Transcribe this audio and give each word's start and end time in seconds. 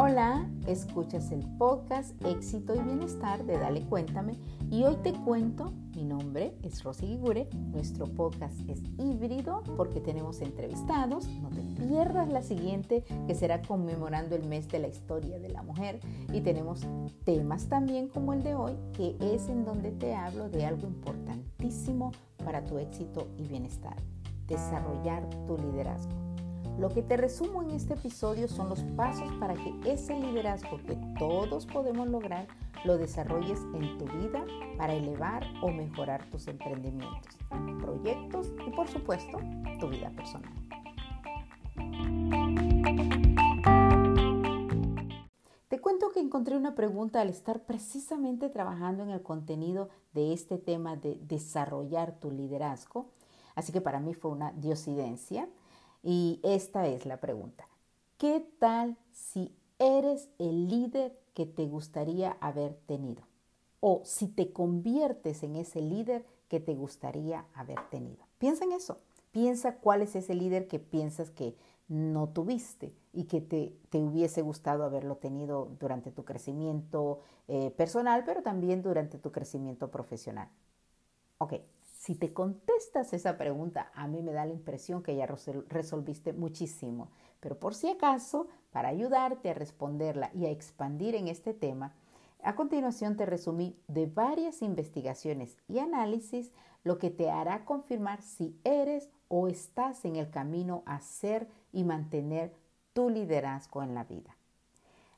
Hola, 0.00 0.48
escuchas 0.68 1.32
el 1.32 1.44
podcast 1.56 2.14
Éxito 2.24 2.72
y 2.72 2.78
Bienestar 2.78 3.44
de 3.44 3.58
Dale 3.58 3.82
Cuéntame 3.82 4.38
y 4.70 4.84
hoy 4.84 4.94
te 5.02 5.12
cuento, 5.12 5.72
mi 5.96 6.04
nombre 6.04 6.56
es 6.62 6.84
Rosy 6.84 7.06
Guigure, 7.06 7.48
nuestro 7.72 8.06
podcast 8.06 8.54
es 8.68 8.80
híbrido 8.96 9.64
porque 9.76 9.98
tenemos 9.98 10.40
entrevistados, 10.40 11.26
no 11.42 11.50
te 11.50 11.62
pierdas 11.84 12.28
la 12.32 12.42
siguiente 12.42 13.02
que 13.26 13.34
será 13.34 13.60
conmemorando 13.60 14.36
el 14.36 14.46
mes 14.46 14.68
de 14.68 14.78
la 14.78 14.86
historia 14.86 15.40
de 15.40 15.48
la 15.48 15.64
mujer 15.64 15.98
y 16.32 16.42
tenemos 16.42 16.86
temas 17.24 17.68
también 17.68 18.06
como 18.06 18.34
el 18.34 18.44
de 18.44 18.54
hoy 18.54 18.74
que 18.92 19.16
es 19.20 19.48
en 19.48 19.64
donde 19.64 19.90
te 19.90 20.14
hablo 20.14 20.48
de 20.48 20.64
algo 20.64 20.86
importantísimo 20.86 22.12
para 22.44 22.64
tu 22.64 22.78
éxito 22.78 23.26
y 23.36 23.48
bienestar, 23.48 23.96
desarrollar 24.46 25.28
tu 25.48 25.58
liderazgo. 25.58 26.27
Lo 26.78 26.90
que 26.90 27.02
te 27.02 27.16
resumo 27.16 27.60
en 27.62 27.72
este 27.72 27.94
episodio 27.94 28.46
son 28.46 28.68
los 28.68 28.84
pasos 28.96 29.28
para 29.40 29.54
que 29.54 29.74
ese 29.84 30.14
liderazgo 30.14 30.78
que 30.86 30.96
todos 31.18 31.66
podemos 31.66 32.06
lograr 32.06 32.46
lo 32.84 32.96
desarrolles 32.96 33.58
en 33.74 33.98
tu 33.98 34.04
vida 34.04 34.44
para 34.76 34.94
elevar 34.94 35.44
o 35.60 35.72
mejorar 35.72 36.24
tus 36.30 36.46
emprendimientos, 36.46 37.36
proyectos 37.80 38.52
y 38.64 38.70
por 38.70 38.86
supuesto 38.86 39.38
tu 39.80 39.88
vida 39.88 40.10
personal. 40.10 40.52
Te 45.66 45.80
cuento 45.80 46.10
que 46.10 46.20
encontré 46.20 46.56
una 46.56 46.76
pregunta 46.76 47.20
al 47.20 47.28
estar 47.28 47.64
precisamente 47.64 48.50
trabajando 48.50 49.02
en 49.02 49.10
el 49.10 49.22
contenido 49.22 49.88
de 50.12 50.32
este 50.32 50.58
tema 50.58 50.94
de 50.94 51.16
desarrollar 51.22 52.20
tu 52.20 52.30
liderazgo, 52.30 53.06
así 53.56 53.72
que 53.72 53.80
para 53.80 53.98
mí 53.98 54.14
fue 54.14 54.30
una 54.30 54.52
diosidencia 54.52 55.48
y 56.02 56.40
esta 56.42 56.86
es 56.86 57.06
la 57.06 57.18
pregunta. 57.18 57.68
¿Qué 58.16 58.44
tal 58.58 58.96
si 59.12 59.54
eres 59.78 60.28
el 60.38 60.68
líder 60.68 61.18
que 61.34 61.46
te 61.46 61.66
gustaría 61.66 62.36
haber 62.40 62.74
tenido? 62.86 63.22
O 63.80 64.02
si 64.04 64.26
te 64.28 64.52
conviertes 64.52 65.42
en 65.42 65.56
ese 65.56 65.80
líder 65.80 66.24
que 66.48 66.60
te 66.60 66.74
gustaría 66.74 67.46
haber 67.54 67.78
tenido. 67.90 68.26
Piensa 68.38 68.64
en 68.64 68.72
eso. 68.72 68.98
Piensa 69.30 69.76
cuál 69.76 70.02
es 70.02 70.16
ese 70.16 70.34
líder 70.34 70.66
que 70.66 70.78
piensas 70.78 71.30
que 71.30 71.54
no 71.86 72.28
tuviste 72.28 72.94
y 73.12 73.24
que 73.24 73.40
te, 73.40 73.74
te 73.90 73.98
hubiese 73.98 74.42
gustado 74.42 74.84
haberlo 74.84 75.16
tenido 75.16 75.70
durante 75.78 76.10
tu 76.10 76.24
crecimiento 76.24 77.20
eh, 77.46 77.70
personal, 77.70 78.24
pero 78.24 78.42
también 78.42 78.82
durante 78.82 79.18
tu 79.18 79.32
crecimiento 79.32 79.90
profesional. 79.90 80.48
Ok, 81.38 81.54
si 81.98 82.14
te 82.14 82.32
contestas 82.32 83.12
esa 83.12 83.36
pregunta, 83.36 83.90
a 83.92 84.06
mí 84.06 84.22
me 84.22 84.32
da 84.32 84.46
la 84.46 84.52
impresión 84.52 85.02
que 85.02 85.16
ya 85.16 85.26
resolviste 85.26 86.32
muchísimo. 86.32 87.10
Pero 87.40 87.58
por 87.58 87.74
si 87.74 87.88
acaso, 87.88 88.46
para 88.70 88.88
ayudarte 88.88 89.50
a 89.50 89.54
responderla 89.54 90.30
y 90.32 90.46
a 90.46 90.50
expandir 90.50 91.16
en 91.16 91.26
este 91.26 91.54
tema, 91.54 91.92
a 92.44 92.54
continuación 92.54 93.16
te 93.16 93.26
resumí 93.26 93.76
de 93.88 94.06
varias 94.06 94.62
investigaciones 94.62 95.58
y 95.66 95.80
análisis 95.80 96.52
lo 96.84 96.98
que 96.98 97.10
te 97.10 97.30
hará 97.30 97.64
confirmar 97.64 98.22
si 98.22 98.56
eres 98.62 99.10
o 99.26 99.48
estás 99.48 100.04
en 100.04 100.14
el 100.14 100.30
camino 100.30 100.84
a 100.86 101.00
ser 101.00 101.48
y 101.72 101.82
mantener 101.82 102.54
tu 102.92 103.10
liderazgo 103.10 103.82
en 103.82 103.94
la 103.94 104.04
vida. 104.04 104.36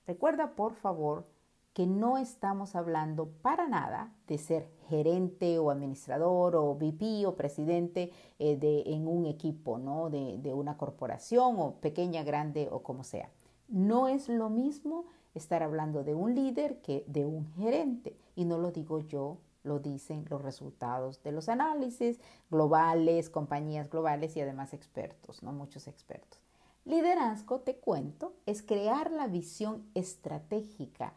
Recuerda 0.07 0.57
por 0.57 0.73
favor 0.73 1.27
que 1.75 1.87
no 1.87 2.17
estamos 2.17 2.75
hablando 2.75 3.29
para 3.43 3.69
nada 3.69 4.15
de 4.27 4.39
ser 4.39 4.80
gerente 4.91 5.59
o 5.59 5.71
administrador 5.71 6.57
o 6.57 6.75
VP 6.75 7.25
o 7.27 7.37
presidente 7.37 8.13
eh, 8.39 8.57
de, 8.57 8.83
en 8.87 9.09
un 9.09 9.25
equipo, 9.25 9.79
¿no? 9.79 10.11
De, 10.11 10.37
de 10.39 10.53
una 10.53 10.77
corporación 10.77 11.59
o 11.59 11.77
pequeña, 11.77 12.23
grande 12.25 12.69
o 12.71 12.83
como 12.83 13.05
sea. 13.05 13.31
No 13.69 14.09
es 14.09 14.29
lo 14.29 14.51
mismo 14.51 15.07
estar 15.35 15.63
hablando 15.63 16.05
de 16.05 16.15
un 16.15 16.35
líder 16.35 16.81
que 16.83 17.05
de 17.07 17.25
un 17.25 17.47
gerente. 17.55 18.17
Y 18.35 18.45
no 18.45 18.59
lo 18.59 18.73
digo 18.73 19.01
yo, 19.01 19.39
lo 19.63 19.79
dicen 19.79 20.25
los 20.29 20.43
resultados 20.43 21.23
de 21.23 21.33
los 21.33 21.49
análisis 21.49 22.19
globales, 22.51 23.31
compañías 23.31 23.91
globales 23.91 24.37
y 24.37 24.41
además 24.41 24.73
expertos, 24.73 25.43
¿no? 25.43 25.53
Muchos 25.53 25.87
expertos. 25.87 26.41
Liderazgo, 26.85 27.61
te 27.61 27.77
cuento, 27.77 28.33
es 28.47 28.63
crear 28.63 29.11
la 29.11 29.27
visión 29.27 29.85
estratégica 29.95 31.13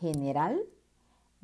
general, 0.00 0.60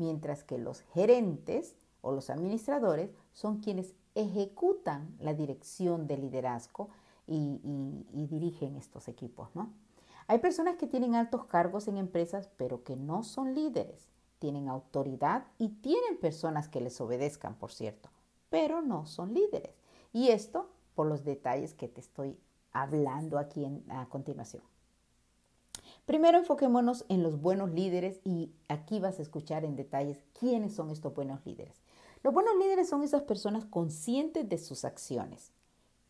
mientras 0.00 0.42
que 0.42 0.58
los 0.58 0.80
gerentes 0.94 1.76
o 2.00 2.10
los 2.10 2.30
administradores 2.30 3.10
son 3.32 3.60
quienes 3.60 3.94
ejecutan 4.14 5.14
la 5.20 5.34
dirección 5.34 6.06
de 6.06 6.16
liderazgo 6.16 6.88
y, 7.26 7.60
dirigen 8.12 8.74
estos 8.76 9.06
equipos, 9.06 9.54
¿no? 9.54 9.72
Hay 10.26 10.38
personas 10.38 10.76
que 10.76 10.86
tienen 10.86 11.14
altos 11.14 11.44
cargos 11.44 11.86
en 11.86 11.96
empresas, 11.96 12.48
pero 12.56 12.82
que 12.82 12.96
no 12.96 13.22
son 13.22 13.54
líderes. 13.54 14.08
Tienen 14.38 14.68
autoridad 14.68 15.46
y 15.58 15.68
tienen 15.68 16.18
personas 16.18 16.68
que 16.68 16.80
les 16.80 17.00
obedezcan, 17.00 17.56
por 17.56 17.72
cierto, 17.72 18.08
pero 18.48 18.80
no 18.80 19.06
son 19.06 19.34
líderes. 19.34 19.74
Y 20.12 20.28
esto 20.28 20.70
por 20.94 21.06
los 21.06 21.24
detalles 21.24 21.74
que 21.74 21.88
te 21.88 22.00
estoy 22.00 22.38
hablando 22.72 23.38
aquí 23.38 23.66
a 23.88 24.08
continuación. 24.08 24.62
Primero 26.06 26.38
enfoquémonos 26.38 27.04
en 27.08 27.22
los 27.22 27.40
buenos 27.40 27.70
líderes 27.70 28.20
y 28.24 28.52
aquí 28.68 28.98
vas 28.98 29.18
a 29.18 29.22
escuchar 29.22 29.64
en 29.64 29.76
detalles 29.76 30.24
quiénes 30.38 30.74
son 30.74 30.90
estos 30.90 31.14
buenos 31.14 31.44
líderes. 31.46 31.80
Los 32.22 32.34
buenos 32.34 32.54
líderes 32.58 32.88
son 32.88 33.02
esas 33.02 33.22
personas 33.22 33.64
conscientes 33.64 34.48
de 34.48 34.58
sus 34.58 34.84
acciones. 34.84 35.52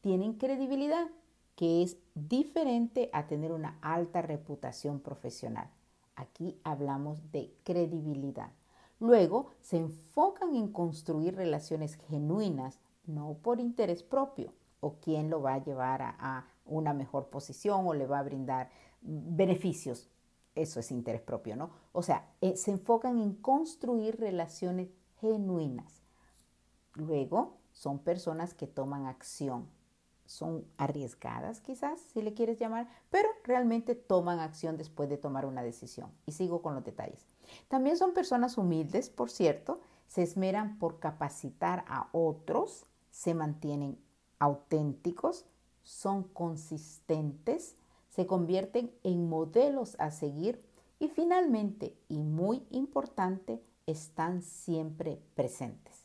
Tienen 0.00 0.34
credibilidad, 0.34 1.08
que 1.54 1.82
es 1.82 1.98
diferente 2.14 3.10
a 3.12 3.26
tener 3.26 3.52
una 3.52 3.78
alta 3.82 4.22
reputación 4.22 5.00
profesional. 5.00 5.68
Aquí 6.16 6.58
hablamos 6.64 7.30
de 7.32 7.54
credibilidad. 7.64 8.50
Luego 8.98 9.50
se 9.60 9.76
enfocan 9.76 10.54
en 10.54 10.68
construir 10.68 11.36
relaciones 11.36 11.96
genuinas, 12.08 12.80
no 13.06 13.36
por 13.42 13.60
interés 13.60 14.02
propio 14.02 14.52
o 14.80 14.94
quién 15.00 15.30
lo 15.30 15.42
va 15.42 15.54
a 15.54 15.64
llevar 15.64 16.02
a, 16.02 16.16
a 16.18 16.46
una 16.64 16.94
mejor 16.94 17.28
posición 17.28 17.86
o 17.86 17.94
le 17.94 18.06
va 18.06 18.18
a 18.18 18.24
brindar 18.24 18.70
beneficios. 19.00 20.08
Eso 20.54 20.80
es 20.80 20.90
interés 20.90 21.20
propio, 21.20 21.56
¿no? 21.56 21.70
O 21.92 22.02
sea, 22.02 22.28
eh, 22.40 22.56
se 22.56 22.72
enfocan 22.72 23.18
en 23.18 23.34
construir 23.34 24.18
relaciones 24.18 24.88
genuinas. 25.20 26.02
Luego, 26.94 27.58
son 27.72 28.00
personas 28.00 28.54
que 28.54 28.66
toman 28.66 29.06
acción. 29.06 29.68
Son 30.26 30.64
arriesgadas 30.76 31.60
quizás, 31.60 32.00
si 32.00 32.22
le 32.22 32.34
quieres 32.34 32.58
llamar, 32.58 32.88
pero 33.10 33.28
realmente 33.44 33.94
toman 33.94 34.38
acción 34.38 34.76
después 34.76 35.08
de 35.08 35.16
tomar 35.16 35.44
una 35.44 35.62
decisión. 35.62 36.12
Y 36.26 36.32
sigo 36.32 36.62
con 36.62 36.74
los 36.74 36.84
detalles. 36.84 37.26
También 37.68 37.96
son 37.96 38.14
personas 38.14 38.56
humildes, 38.56 39.10
por 39.10 39.30
cierto, 39.30 39.80
se 40.06 40.22
esmeran 40.22 40.78
por 40.78 40.98
capacitar 40.98 41.84
a 41.88 42.08
otros, 42.12 42.86
se 43.10 43.34
mantienen 43.34 43.98
auténticos, 44.38 45.46
son 45.82 46.24
consistentes, 46.24 47.76
se 48.20 48.26
convierten 48.26 48.92
en 49.02 49.30
modelos 49.30 49.96
a 49.98 50.10
seguir 50.10 50.62
y 50.98 51.08
finalmente, 51.08 51.96
y 52.06 52.18
muy 52.18 52.62
importante, 52.68 53.62
están 53.86 54.42
siempre 54.42 55.22
presentes. 55.34 56.04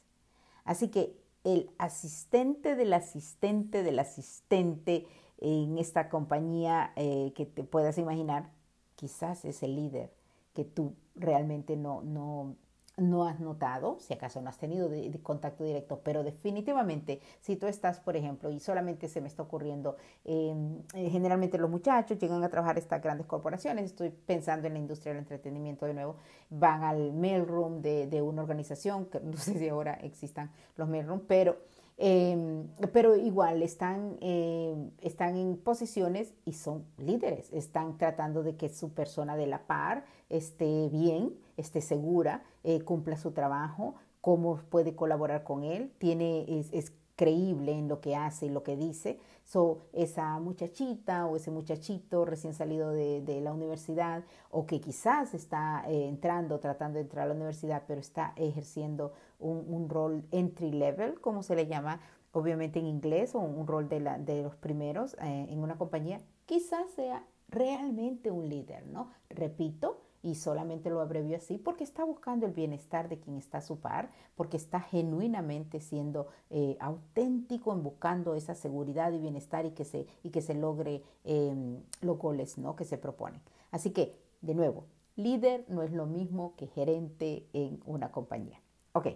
Así 0.63 0.87
que 0.87 1.19
el 1.43 1.69
asistente 1.77 2.77
del 2.77 2.93
asistente 2.93 3.83
del 3.83 3.99
asistente 3.99 5.05
en 5.39 5.77
esta 5.77 6.07
compañía 6.07 6.93
eh, 6.95 7.33
que 7.35 7.45
te 7.45 7.65
puedas 7.65 7.97
imaginar, 7.97 8.49
quizás 8.95 9.43
es 9.43 9.61
el 9.61 9.75
líder 9.75 10.13
que 10.53 10.63
tú 10.63 10.93
realmente 11.15 11.75
no, 11.75 12.01
no, 12.01 12.55
no 12.97 13.25
has 13.25 13.39
notado, 13.39 13.97
si 13.99 14.13
acaso 14.13 14.41
no 14.41 14.49
has 14.49 14.57
tenido 14.57 14.89
contacto 15.21 15.63
directo, 15.63 16.01
pero 16.03 16.23
definitivamente 16.23 17.19
si 17.41 17.55
tú 17.55 17.67
estás, 17.67 17.99
por 17.99 18.15
ejemplo, 18.15 18.51
y 18.51 18.59
solamente 18.59 19.07
se 19.07 19.21
me 19.21 19.27
está 19.27 19.43
ocurriendo, 19.43 19.97
em, 20.23 20.79
eh, 20.93 21.09
generalmente 21.09 21.57
los 21.57 21.69
muchachos 21.69 22.17
llegan 22.17 22.43
a 22.43 22.49
trabajar 22.49 22.77
estas 22.77 23.01
grandes 23.01 23.27
corporaciones, 23.27 23.85
estoy 23.85 24.09
pensando 24.09 24.67
en 24.67 24.73
la 24.73 24.79
industria 24.79 25.13
del 25.13 25.19
entretenimiento 25.19 25.85
de 25.85 25.93
nuevo, 25.93 26.15
van 26.49 26.83
al 26.83 27.13
mailroom 27.13 27.81
de, 27.81 28.07
de 28.07 28.21
una 28.21 28.41
organización, 28.41 29.05
que 29.05 29.19
no 29.19 29.37
sé 29.37 29.57
si 29.59 29.67
ahora 29.67 29.93
existan 29.95 30.51
los 30.77 30.87
mailroom, 30.87 31.21
pero 31.27 31.57
Em, 31.97 32.67
pero 32.91 33.15
igual 33.15 33.61
están, 33.61 34.17
em, 34.19 34.91
están 35.01 35.37
en 35.37 35.55
posiciones 35.55 36.33
y 36.43 36.51
son 36.51 36.85
líderes, 36.97 37.53
están 37.53 37.97
tratando 37.97 38.43
de 38.43 38.57
que 38.57 38.67
su 38.67 38.93
persona 38.93 39.37
de 39.37 39.47
la 39.47 39.65
par 39.65 40.03
esté 40.29 40.89
bien, 40.89 41.33
esté 41.57 41.81
segura, 41.81 42.43
eh, 42.63 42.81
cumpla 42.81 43.17
su 43.17 43.31
trabajo, 43.31 43.95
cómo 44.21 44.57
puede 44.69 44.95
colaborar 44.95 45.43
con 45.43 45.63
él, 45.63 45.91
tiene, 45.99 46.45
es 46.71 46.93
creíble 47.15 47.71
en 47.71 47.87
lo 47.87 48.01
que 48.01 48.15
hace 48.15 48.47
y 48.47 48.49
lo 48.49 48.63
que 48.63 48.75
dice. 48.75 49.19
So, 49.43 49.79
esa 49.93 50.39
muchachita 50.39 51.27
o 51.27 51.35
ese 51.35 51.51
muchachito 51.51 52.25
recién 52.25 52.53
salido 52.53 52.91
de, 52.91 53.41
la 53.41 53.53
universidad 53.53 54.23
o 54.49 54.65
que 54.65 54.81
quizás 54.81 55.33
está 55.33 55.83
eh, 55.87 56.07
entrando, 56.07 56.59
tratando 56.59 56.95
de 56.95 57.03
entrar 57.03 57.25
a 57.25 57.27
la 57.27 57.35
universidad, 57.35 57.83
pero 57.87 58.01
está 58.01 58.33
ejerciendo 58.35 59.13
un, 59.39 59.87
rol 59.87 60.25
entry 60.31 60.71
level, 60.71 61.21
como 61.21 61.43
se 61.43 61.55
le 61.55 61.67
llama, 61.67 61.99
obviamente 62.31 62.79
en 62.79 62.87
inglés, 62.87 63.35
o 63.35 63.39
un 63.39 63.67
rol 63.67 63.87
de, 63.87 63.99
la, 63.99 64.17
de 64.17 64.41
los 64.41 64.55
primeros 64.55 65.13
eh, 65.21 65.47
en 65.49 65.59
una 65.59 65.77
compañía, 65.77 66.19
quizás 66.45 66.89
sea 66.95 67.23
realmente 67.49 68.31
un 68.31 68.49
líder, 68.49 68.87
¿no? 68.87 69.11
Repito, 69.29 70.01
y 70.25 70.33
solamente 70.33 70.89
lo 70.89 71.01
abrevio 71.01 71.37
así 71.37 71.59
porque 71.59 71.83
está 71.83 72.03
buscando 72.03 72.47
el 72.47 72.51
bienestar 72.51 73.09
de 73.09 73.19
quien 73.19 73.37
está 73.37 73.59
a 73.59 73.61
su 73.61 73.79
par, 73.79 74.09
porque 74.35 74.57
está 74.57 74.79
genuinamente 74.79 75.79
siendo 75.79 76.29
eh, 76.49 76.77
auténtico 76.79 77.71
en 77.71 77.83
buscando 77.83 78.33
esa 78.33 78.55
seguridad 78.55 79.11
y 79.11 79.19
bienestar 79.19 79.67
y 79.67 79.71
que 79.71 79.85
se, 79.85 80.07
y 80.23 80.31
que 80.31 80.41
se 80.41 80.55
logre 80.55 81.03
em, 81.25 81.79
los 82.01 82.17
goles 82.17 82.57
¿no? 82.57 82.75
que 82.75 82.85
se 82.85 82.97
proponen. 82.97 83.39
Así 83.69 83.91
que, 83.91 84.19
de 84.41 84.55
nuevo, 84.55 84.85
líder 85.15 85.63
no 85.67 85.83
es 85.83 85.91
lo 85.91 86.07
mismo 86.07 86.55
que 86.57 86.65
gerente 86.65 87.45
en 87.53 87.79
una 87.85 88.11
compañía. 88.11 88.59
Ok, 88.93 89.09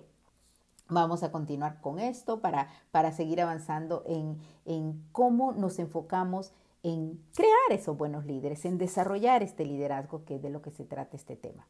Vamos 0.91 1.21
a 1.21 1.31
continuar 1.31 1.81
con 1.81 1.99
esto 1.99 2.41
para, 2.41 2.67
para 2.89 3.11
seguir 3.11 3.41
avanzando 3.41 4.01
en, 4.07 4.39
en 4.65 5.03
cómo 5.11 5.51
nos 5.51 5.77
enfocamos 5.77 6.51
en 6.83 7.21
crear 7.33 7.71
esos 7.71 7.97
buenos 7.97 8.25
líderes, 8.25 8.65
en 8.65 8.77
desarrollar 8.77 9.43
este 9.43 9.65
liderazgo, 9.65 10.23
que 10.25 10.35
es 10.35 10.41
de 10.41 10.49
lo 10.49 10.61
que 10.61 10.71
se 10.71 10.85
trata 10.85 11.17
este 11.17 11.35
tema. 11.35 11.67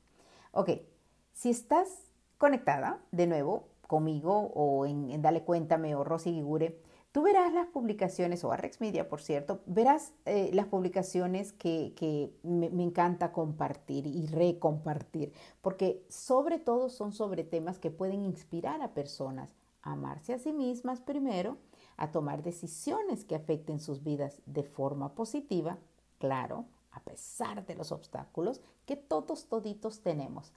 Ok, 0.52 0.72
si 1.34 1.50
estás 1.50 1.88
conectada 2.38 3.02
de 3.12 3.28
nuevo 3.28 3.68
conmigo 3.88 4.52
o 4.54 4.86
en, 4.86 5.22
Dale 5.22 5.44
Cuéntame 5.44 5.96
o 5.96 6.04
Rosy 6.04 6.32
Gigure, 6.32 6.80
tú 7.12 7.24
verás 7.24 7.52
las 7.54 7.68
publicaciones, 7.68 8.44
o 8.44 8.52
Arrex 8.52 8.82
Media, 8.82 9.10
por 9.10 9.22
cierto, 9.22 9.62
verás 9.66 10.14
eh, 10.26 10.52
las 10.54 10.68
publicaciones 10.68 11.54
que, 11.54 12.34
me, 12.44 12.70
me, 12.70 12.84
encanta 12.84 13.32
compartir 13.32 14.06
y 14.06 14.28
recompartir, 14.28 15.34
porque 15.62 16.06
sobre 16.08 16.60
todo 16.60 16.90
son 16.90 17.14
sobre 17.14 17.44
temas 17.44 17.80
que 17.80 17.90
pueden 17.90 18.24
inspirar 18.24 18.82
a 18.82 18.94
personas 18.94 19.56
a 19.82 19.94
amarse 19.94 20.34
a 20.34 20.40
sí 20.40 20.54
mismas 20.54 21.02
primero, 21.02 21.58
a 22.00 22.12
tomar 22.12 22.44
decisiones 22.44 23.26
que 23.26 23.36
afecten 23.36 23.80
sus 23.80 24.04
vidas 24.04 24.42
de 24.46 24.64
forma 24.64 25.16
positiva, 25.16 25.78
claro, 26.18 26.66
a 26.92 27.02
pesar 27.04 27.66
de 27.66 27.76
los 27.76 27.92
obstáculos 27.92 28.62
que 28.86 28.96
todos 28.96 29.48
toditos 29.48 30.02
tenemos, 30.02 30.54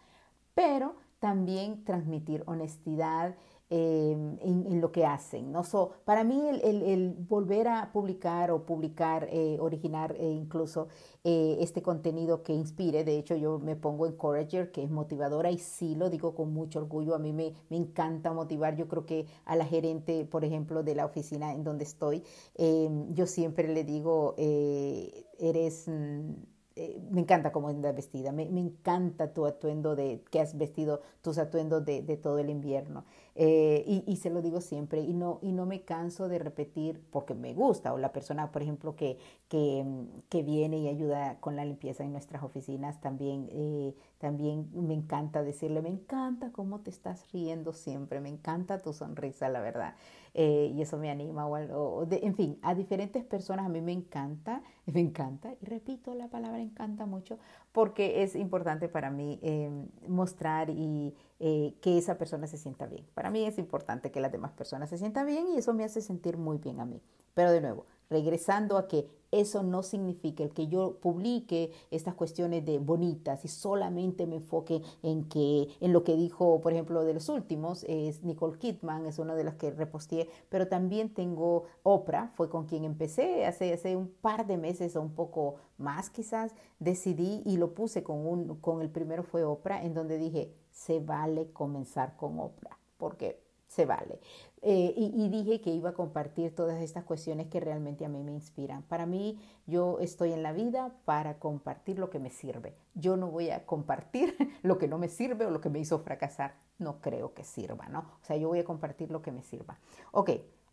pero 0.55 0.95
también 1.19 1.85
transmitir 1.85 2.45
honestidad, 2.47 3.37
Em, 3.75 4.37
en, 4.43 4.83
lo 4.83 4.93
que 4.93 5.07
hacen. 5.07 5.51
¿no? 5.51 5.63
para 6.05 6.25
mí 6.25 6.43
el, 6.63 7.15
volver 7.27 7.69
a 7.69 7.91
publicar 7.91 8.51
o 8.51 8.67
publicar, 8.67 9.27
eh, 9.33 9.57
originar 9.61 10.15
eh, 10.19 10.31
incluso 10.31 10.89
eh, 11.25 11.57
este 11.59 11.81
contenido 11.81 12.43
que 12.43 12.53
inspire, 12.53 13.03
de 13.03 13.17
hecho 13.17 13.35
yo 13.35 13.59
me 13.59 13.75
pongo 13.75 14.07
encourager, 14.07 14.73
que 14.73 14.83
es 14.83 14.91
motivadora 14.91 15.51
y 15.51 15.57
sí 15.57 15.95
lo 15.95 16.11
digo 16.11 16.35
con 16.35 16.53
mucho 16.53 16.81
orgullo, 16.81 17.15
a 17.15 17.19
mí 17.19 17.33
me, 17.33 17.55
me 17.71 17.79
encanta 17.79 18.35
motivar, 18.35 18.77
yo 18.77 18.89
creo 18.89 19.07
que 19.07 19.25
a 19.47 19.57
la 19.57 19.65
gerente, 19.65 20.27
por 20.27 20.45
ejemplo, 20.45 20.83
de 20.83 20.95
la 20.95 21.07
oficina 21.07 21.55
en 21.55 21.65
donde 21.65 21.85
estoy, 21.85 22.23
em, 22.57 23.09
yo 23.15 23.25
siempre 23.27 23.69
le 23.69 23.85
digo, 23.85 24.35
eres... 24.37 25.89
Mm, 25.89 26.33
eh, 26.75 26.99
me 27.11 27.21
encanta 27.21 27.53
cómo 27.53 27.69
andas 27.69 27.95
vestida, 27.95 28.33
me, 28.33 28.45
encanta 28.45 29.35
tu 29.35 29.45
atuendo 29.45 29.95
de 29.95 30.25
que 30.31 30.41
has 30.41 30.57
vestido 30.57 31.03
tus 31.21 31.37
atuendos 31.37 31.85
de, 31.85 32.03
todo 32.17 32.39
el 32.39 32.49
invierno. 32.49 33.05
Eh, 33.35 34.05
y, 34.07 34.17
se 34.17 34.29
lo 34.29 34.43
digo 34.43 34.61
siempre, 34.61 35.01
y 35.01 35.15
no, 35.15 35.39
y 35.41 35.53
no 35.53 35.65
me 35.65 35.83
canso 35.83 36.29
de 36.29 36.39
repetir 36.39 37.01
porque 37.11 37.35
me 37.35 37.55
gusta, 37.55 37.95
o 37.95 37.99
la 37.99 38.13
persona, 38.13 38.53
por 38.53 38.63
ejemplo, 38.63 38.95
que, 38.95 39.19
que, 39.49 40.43
viene 40.43 40.79
y 40.79 40.89
ayuda 40.89 41.39
con 41.41 41.57
la 41.57 41.65
limpieza 41.65 42.05
en 42.05 42.13
nuestras 42.13 42.43
oficinas, 42.43 43.01
también, 43.01 43.49
eh, 43.51 43.95
también 44.19 44.69
me 44.75 44.93
encanta 44.95 45.43
decirle, 45.43 45.81
me 45.81 45.89
encanta 45.89 46.53
cómo 46.53 46.81
te 46.81 46.91
estás 46.91 47.31
riendo 47.33 47.73
siempre, 47.73 48.21
me 48.21 48.29
encanta 48.29 48.81
tu 48.81 48.93
sonrisa, 48.93 49.49
la 49.49 49.61
verdad. 49.61 49.95
Y 50.35 50.81
eso 50.81 50.97
me 50.97 51.11
anima, 51.11 51.47
o, 51.47 52.07
en 52.11 52.35
fin, 52.35 52.59
a 52.63 52.75
diferentes 52.75 53.23
personas 53.25 53.67
a 53.67 53.69
mí 53.69 53.83
me 53.83 53.93
encanta, 53.93 54.63
me 54.87 55.01
encanta, 55.01 55.53
y 55.61 55.67
repito 55.67 56.15
la 56.15 56.29
palabra 56.29 56.61
encanta 56.61 57.05
mucho 57.07 57.39
porque 57.73 58.23
es 58.23 58.35
importante 58.35 58.89
para 58.89 59.11
mí 59.11 59.39
em, 59.43 59.89
mostrar 60.09 60.71
y 60.71 61.15
eh, 61.39 61.75
que 61.81 61.99
esa 61.99 62.17
persona 62.17 62.47
se 62.47 62.57
sienta 62.57 62.87
bien. 62.87 63.05
Para 63.15 63.31
mí 63.31 63.45
es 63.45 63.59
importante 63.59 64.11
que 64.11 64.21
las 64.21 64.33
demás 64.33 64.53
personas 64.53 64.89
se 64.89 64.99
sientan 64.99 65.27
bien 65.27 65.49
y 65.49 65.59
eso 65.59 65.75
me 65.75 65.85
hace 65.85 66.01
sentir 66.01 66.37
muy 66.37 66.59
bien 66.59 66.81
a 66.81 66.85
mí. 66.85 67.03
Pero 67.35 67.51
de 67.51 67.61
nuevo, 67.61 67.87
regresando 68.09 68.77
a 68.79 68.89
que 68.89 69.07
eso 69.33 69.63
no 69.63 69.83
significa 69.83 70.45
el 70.45 70.51
que 70.51 70.69
yo 70.69 70.99
publique 71.01 71.73
estas 71.91 72.15
cuestiones 72.15 72.65
de 72.65 72.79
bonitas 72.79 73.45
y 73.45 73.49
solamente 73.49 74.27
me 74.27 74.37
enfoque 74.37 74.83
en 75.03 75.25
que 75.25 75.69
en 75.81 75.93
lo 75.93 76.05
que 76.05 76.17
dijo, 76.17 76.61
por 76.61 76.73
ejemplo, 76.73 77.03
de 77.03 77.15
los 77.15 77.29
últimos 77.29 77.85
es 77.85 78.23
Nicole 78.23 78.59
Kidman, 78.59 79.07
es 79.07 79.19
una 79.19 79.35
de 79.35 79.45
las 79.45 79.55
que 79.55 79.71
reposteé, 79.71 80.29
pero 80.51 80.69
también 80.69 81.15
tengo 81.15 81.65
Oprah, 81.83 82.29
fue 82.35 82.51
con 82.51 82.67
quien 82.67 82.85
empecé 82.85 83.47
hace, 83.47 83.73
hace 83.73 83.97
un 83.97 84.09
par 84.09 84.47
de 84.47 84.59
meses 84.59 84.95
o 84.97 85.01
un 85.01 85.15
poco 85.15 85.57
más 85.79 86.11
quizás, 86.11 86.55
decidí 86.79 87.43
y 87.47 87.57
lo 87.57 87.75
puse 87.75 88.03
con 88.03 88.27
un 88.27 88.57
con 88.57 88.83
el 88.83 88.91
primero 88.91 89.23
fue 89.23 89.45
Oprah 89.45 89.83
en 89.83 89.95
donde 89.95 90.19
dije, 90.19 90.55
se 90.71 91.01
vale 91.01 91.51
comenzar 91.53 92.17
con 92.17 92.39
Oprah, 92.39 92.79
porque 92.99 93.41
se 93.73 93.87
vale. 93.87 94.21
Eh, 94.65 94.95
y, 94.97 95.29
dije 95.29 95.61
que 95.61 95.71
iba 95.71 95.91
a 95.91 95.95
compartir 95.95 96.55
todas 96.55 96.81
estas 96.81 97.03
cuestiones 97.03 97.49
que 97.49 97.59
realmente 97.59 98.05
a 98.05 98.09
mí 98.09 98.23
me 98.23 98.33
inspiran. 98.33 98.83
Para 98.83 99.07
mí, 99.07 99.41
yo 99.67 99.99
estoy 99.99 100.33
en 100.33 100.45
la 100.45 100.53
vida 100.53 100.95
para 101.05 101.41
compartir 101.41 101.99
lo 101.99 102.11
que 102.11 102.21
me 102.21 102.31
sirve. 102.31 102.77
Yo 102.95 103.17
no 103.17 103.29
voy 103.29 103.51
a 103.51 103.67
compartir 103.67 104.37
lo 104.63 104.79
que 104.79 104.87
no 104.87 104.99
me 104.99 105.09
sirve 105.09 105.47
o 105.47 105.51
lo 105.51 105.61
que 105.61 105.69
me 105.71 105.81
hizo 105.81 105.99
fracasar. 105.99 106.55
No 106.79 107.01
creo 107.01 107.35
que 107.35 107.43
sirva, 107.43 107.89
¿no? 107.89 108.01
O 108.01 108.25
sea, 108.25 108.37
yo 108.37 108.49
voy 108.49 108.61
a 108.61 108.65
compartir 108.65 109.11
lo 109.11 109.21
que 109.21 109.33
me 109.33 109.43
sirva. 109.43 109.79
Ok, 110.13 110.31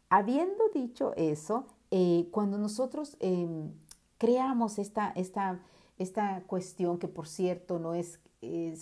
habiendo 0.09 0.69
dicho 0.73 1.13
eso, 1.15 1.65
eh, 1.89 2.27
cuando 2.31 2.59
nosotros 2.59 3.17
em, 3.19 3.71
creamos 4.19 4.77
esta, 4.77 5.13
esta, 5.15 5.61
esta 5.97 6.43
cuestión, 6.45 6.99
que 6.99 7.07
por 7.07 7.27
cierto 7.27 7.79
no 7.79 7.95
es 7.95 8.19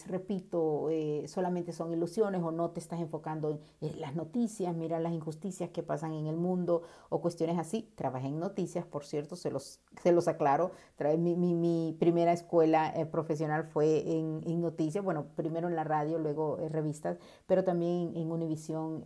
repito, 0.08 0.90
eh, 0.90 1.26
solamente 1.28 1.72
son 1.74 1.92
ilusiones 1.92 2.42
o 2.42 2.52
no 2.52 2.72
te 2.72 2.80
estás 2.80 3.00
enfocando 3.00 3.60
en 3.82 4.00
las 4.00 4.16
noticias, 4.16 4.76
mira 4.76 5.00
las 5.00 5.14
injusticias 5.14 5.70
que 5.70 5.84
pasan 5.84 6.14
en 6.14 6.28
el 6.28 6.38
mundo 6.38 6.84
o 7.10 7.22
cuestiones 7.22 7.58
así. 7.58 7.92
Trabajé 7.96 8.28
en 8.28 8.40
noticias, 8.40 8.86
por 8.86 9.06
cierto, 9.06 9.36
se 9.36 9.52
los, 9.52 9.80
se 10.02 10.12
los 10.12 10.28
aclaro. 10.28 10.72
Mi, 11.18 11.36
mi, 11.36 11.96
primera 12.00 12.34
escuela 12.34 12.94
eh, 12.96 13.06
profesional 13.06 13.66
fue 13.66 14.00
en, 14.12 14.42
en, 14.46 14.62
noticias, 14.62 15.04
bueno, 15.04 15.28
primero 15.36 15.68
en 15.68 15.76
la 15.76 15.84
radio, 15.84 16.20
luego 16.20 16.60
en 16.60 16.72
revistas, 16.72 17.18
pero 17.46 17.64
también 17.64 18.16
en 18.16 18.32
Univisión 18.32 19.04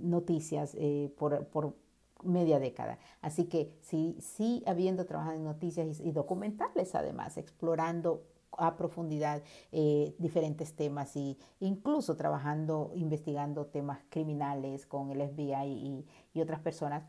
Noticias 0.00 0.74
eh, 0.78 1.12
por, 1.16 1.46
por 1.46 1.74
media 2.22 2.58
década. 2.58 2.98
Así 3.20 3.44
que 3.44 3.72
sí, 3.80 4.16
sí 4.20 4.62
habiendo 4.66 5.06
trabajado 5.06 5.36
en 5.36 5.44
noticias 5.44 6.00
y 6.00 6.12
documentales 6.12 6.94
además, 6.94 7.36
explorando 7.36 8.24
a 8.60 8.76
profundidad 8.76 9.42
eh, 9.72 10.14
diferentes 10.18 10.74
temas 10.74 11.16
y 11.16 11.38
incluso 11.60 12.16
trabajando, 12.16 12.92
investigando 12.94 13.66
temas 13.66 14.00
criminales 14.10 14.86
con 14.86 15.10
el 15.10 15.28
FBI 15.28 16.04
y, 16.34 16.40
otras 16.40 16.60
personas. 16.60 17.02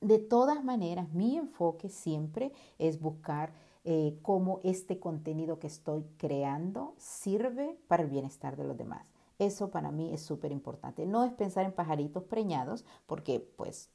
De 0.00 0.18
todas 0.18 0.64
maneras, 0.64 1.12
mi 1.12 1.36
enfoque 1.36 1.88
siempre 1.88 2.52
es 2.78 3.00
buscar 3.00 3.52
eh, 3.84 4.18
cómo 4.22 4.60
este 4.64 4.98
contenido 4.98 5.58
que 5.58 5.68
estoy 5.68 6.04
creando 6.16 6.94
sirve 6.98 7.78
para 7.86 8.02
el 8.02 8.10
bienestar 8.10 8.56
de 8.56 8.64
los 8.64 8.76
demás. 8.76 9.12
Eso 9.38 9.70
para 9.70 9.90
mí 9.90 10.12
es 10.12 10.22
súper 10.22 10.52
importante. 10.52 11.06
No 11.06 11.24
es 11.24 11.32
pensar 11.32 11.64
en 11.64 11.72
pajaritos 11.72 12.24
preñados, 12.24 12.84
porque 13.06 13.40
pues 13.56 13.90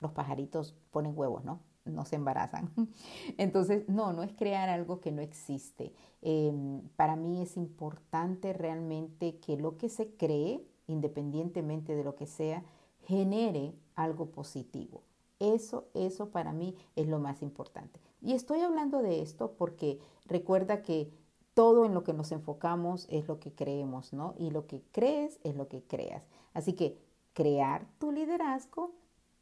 los 0.00 0.12
pajaritos 0.12 0.74
ponen 0.90 1.12
huevos, 1.16 1.44
¿no? 1.44 1.60
No 1.90 2.04
se 2.04 2.16
embarazan. 2.16 2.70
Entonces, 3.38 3.88
no, 3.88 4.12
no 4.12 4.22
es 4.22 4.32
crear 4.32 4.68
algo 4.68 5.00
que 5.00 5.12
no 5.12 5.22
existe. 5.22 5.92
Em, 6.22 6.82
para 6.96 7.16
mí 7.16 7.40
es 7.42 7.56
importante 7.56 8.52
realmente 8.52 9.38
que 9.38 9.56
lo 9.56 9.76
que 9.76 9.88
se 9.88 10.10
cree, 10.10 10.64
independientemente 10.86 11.94
de 11.94 12.04
lo 12.04 12.14
que 12.14 12.26
sea, 12.26 12.62
genere 13.06 13.74
algo 13.94 14.26
positivo. 14.26 15.02
Eso, 15.38 15.88
eso 15.94 16.30
para 16.30 16.52
mí 16.52 16.76
es 16.96 17.08
lo 17.08 17.18
más 17.18 17.42
importante. 17.42 17.98
Y 18.20 18.32
estoy 18.32 18.60
hablando 18.60 19.00
de 19.00 19.22
esto 19.22 19.52
porque 19.56 19.98
recuerda 20.26 20.82
que 20.82 21.10
todo 21.54 21.84
en 21.84 21.94
lo 21.94 22.04
que 22.04 22.12
nos 22.12 22.32
enfocamos 22.32 23.06
es 23.10 23.26
lo 23.26 23.40
que 23.40 23.52
creemos, 23.52 24.12
¿no? 24.12 24.34
Y 24.38 24.50
lo 24.50 24.66
que 24.66 24.82
crees 24.92 25.40
es 25.42 25.56
lo 25.56 25.68
que 25.68 25.82
creas. 25.82 26.26
Así 26.52 26.74
que 26.74 26.98
crear 27.32 27.86
tu 27.98 28.12
liderazgo 28.12 28.92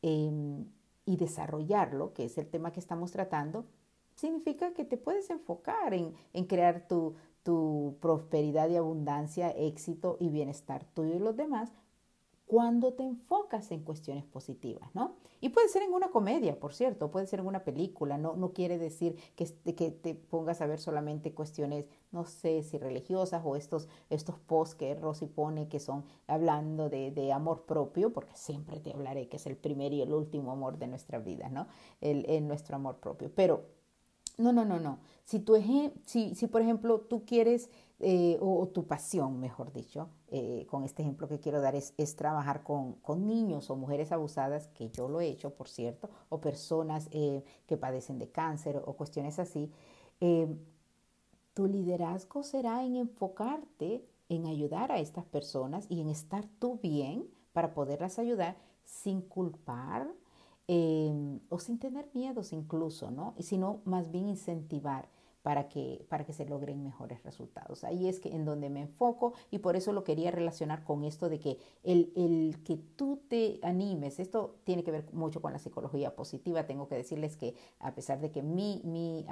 eh, 0.02 0.64
y 1.08 1.16
desarrollarlo, 1.16 2.12
que 2.12 2.26
es 2.26 2.36
el 2.36 2.46
tema 2.46 2.70
que 2.70 2.80
estamos 2.80 3.12
tratando, 3.12 3.64
significa 4.14 4.74
que 4.74 4.84
te 4.84 4.98
puedes 4.98 5.30
enfocar 5.30 5.94
en, 5.94 6.12
crear 6.44 6.86
tu, 6.86 7.14
tu 7.42 7.96
prosperidad 8.02 8.68
y 8.68 8.76
abundancia, 8.76 9.48
éxito 9.48 10.18
y 10.20 10.28
bienestar 10.28 10.84
tuyo 10.84 11.14
y 11.14 11.18
los 11.18 11.34
demás 11.34 11.72
cuando 12.48 12.94
te 12.94 13.02
enfocas 13.02 13.70
en 13.72 13.82
cuestiones 13.82 14.24
positivas, 14.24 14.88
¿no? 14.94 15.16
Y 15.42 15.50
puede 15.50 15.68
ser 15.68 15.82
en 15.82 15.92
una 15.92 16.08
comedia, 16.08 16.58
por 16.58 16.72
cierto, 16.72 17.10
puede 17.10 17.26
ser 17.26 17.40
en 17.40 17.46
una 17.46 17.62
película, 17.62 18.16
no, 18.16 18.36
no 18.36 18.54
quiere 18.54 18.78
decir 18.78 19.16
que, 19.36 19.44
que 19.74 19.90
te 19.90 20.14
pongas 20.14 20.62
a 20.62 20.66
ver 20.66 20.80
solamente 20.80 21.34
cuestiones, 21.34 21.84
no 22.10 22.24
sé 22.24 22.62
si 22.62 22.78
religiosas 22.78 23.42
o 23.44 23.54
estos, 23.54 23.86
estos 24.08 24.38
posts 24.38 24.74
que 24.74 24.94
Rosy 24.94 25.26
pone 25.26 25.68
que 25.68 25.78
son 25.78 26.04
hablando 26.26 26.88
de, 26.88 27.10
de, 27.10 27.32
amor 27.34 27.66
propio, 27.66 28.14
porque 28.14 28.34
siempre 28.34 28.80
te 28.80 28.94
hablaré 28.94 29.28
que 29.28 29.36
es 29.36 29.46
el 29.46 29.56
primer 29.56 29.92
y 29.92 30.00
el 30.00 30.14
último 30.14 30.50
amor 30.50 30.78
de 30.78 30.86
nuestra 30.86 31.18
vida, 31.18 31.50
¿no? 31.50 31.66
El, 32.00 32.48
nuestro 32.48 32.76
amor 32.76 32.96
propio. 32.96 33.30
Pero 33.34 33.66
No, 34.38 34.52
no, 34.52 34.64
no, 34.64 34.80
no. 34.80 35.00
Si, 35.24 35.40
tu 35.40 35.54
si, 36.06 36.34
si 36.34 36.46
por 36.46 36.62
ejemplo 36.62 37.00
tú 37.00 37.26
quieres, 37.26 37.68
eh, 38.00 38.38
o, 38.40 38.68
tu 38.68 38.86
pasión, 38.86 39.40
mejor 39.40 39.72
dicho, 39.72 40.08
eh, 40.28 40.66
con 40.70 40.84
este 40.84 41.02
ejemplo 41.02 41.26
que 41.26 41.40
quiero 41.40 41.60
dar, 41.60 41.74
es, 41.74 41.94
trabajar 42.16 42.62
con, 42.62 43.00
niños 43.26 43.70
o 43.70 43.76
mujeres 43.76 44.12
abusadas, 44.12 44.68
que 44.68 44.90
yo 44.90 45.08
lo 45.08 45.20
he 45.20 45.26
hecho, 45.26 45.54
por 45.54 45.68
cierto, 45.68 46.08
o 46.28 46.40
personas 46.40 47.08
eh, 47.10 47.42
que 47.66 47.76
padecen 47.76 48.20
de 48.20 48.30
cáncer 48.30 48.80
o 48.84 48.92
cuestiones 48.94 49.40
así, 49.40 49.72
tu 51.54 51.66
liderazgo 51.66 52.42
será 52.44 52.84
en 52.84 52.96
enfocarte 52.96 54.04
en 54.28 54.46
ayudar 54.46 54.92
a 54.92 54.98
estas 54.98 55.24
personas 55.24 55.86
y 55.88 56.00
en 56.00 56.08
estar 56.08 56.44
tú 56.58 56.78
bien 56.80 57.28
para 57.52 57.74
poderlas 57.74 58.18
ayudar 58.18 58.56
sin 58.84 59.22
culpar, 59.22 60.08
o 60.70 61.58
sin 61.58 61.78
tener 61.78 62.10
miedos 62.12 62.52
incluso, 62.52 63.10
¿no? 63.10 63.34
Sino 63.38 63.80
más 63.84 64.10
bien 64.10 64.28
incentivar 64.28 65.08
para 65.42 65.68
que, 65.68 66.04
para 66.08 66.24
que 66.24 66.32
se 66.32 66.44
logren 66.44 66.82
mejores 66.82 67.22
resultados. 67.22 67.84
Ahí 67.84 68.08
es 68.08 68.20
que 68.20 68.34
en 68.34 68.44
donde 68.44 68.70
me 68.70 68.80
enfoco 68.80 69.32
y 69.50 69.58
por 69.58 69.76
eso 69.76 69.92
lo 69.92 70.04
quería 70.04 70.30
relacionar 70.30 70.84
con 70.84 71.04
esto 71.04 71.28
de 71.28 71.38
que 71.38 71.58
el, 71.84 72.12
el, 72.16 72.62
que 72.64 72.76
tú 72.76 73.22
te 73.28 73.60
animes, 73.62 74.18
esto 74.20 74.56
tiene 74.64 74.84
que 74.84 74.90
ver 74.90 75.12
mucho 75.12 75.40
con 75.40 75.52
la 75.52 75.58
psicología 75.58 76.14
positiva. 76.14 76.66
Tengo 76.66 76.88
que 76.88 76.96
decirles 76.96 77.36
que 77.36 77.54
a 77.78 77.94
pesar 77.94 78.20
de 78.20 78.30
que 78.30 78.42
mi, 78.42 78.82
mi, 78.84 79.26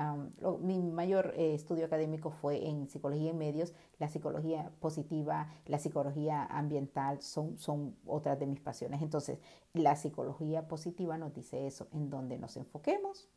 mi 0.60 0.82
mayor 0.82 1.34
eh, 1.36 1.54
estudio 1.54 1.86
académico 1.86 2.30
fue 2.30 2.66
en 2.66 2.88
psicología 2.88 3.30
y 3.30 3.34
medios, 3.34 3.74
la 3.98 4.08
psicología 4.08 4.72
positiva, 4.80 5.48
la 5.66 5.78
psicología 5.78 6.44
ambiental 6.46 7.20
son, 7.20 7.58
son 7.58 7.96
otras 8.06 8.38
de 8.38 8.46
mis 8.46 8.60
pasiones. 8.60 9.02
Entonces, 9.02 9.38
la 9.74 9.96
psicología 9.96 10.68
positiva 10.68 11.18
nos 11.18 11.34
dice 11.34 11.66
eso, 11.66 11.88
en 11.92 12.10
donde 12.10 12.38
nos 12.38 12.56
enfoquemos, 12.56 13.28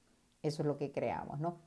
eso 0.42 0.62
es 0.62 0.68
lo 0.68 0.78
que 0.78 0.92
creamos, 0.92 1.40
¿no? 1.40 1.58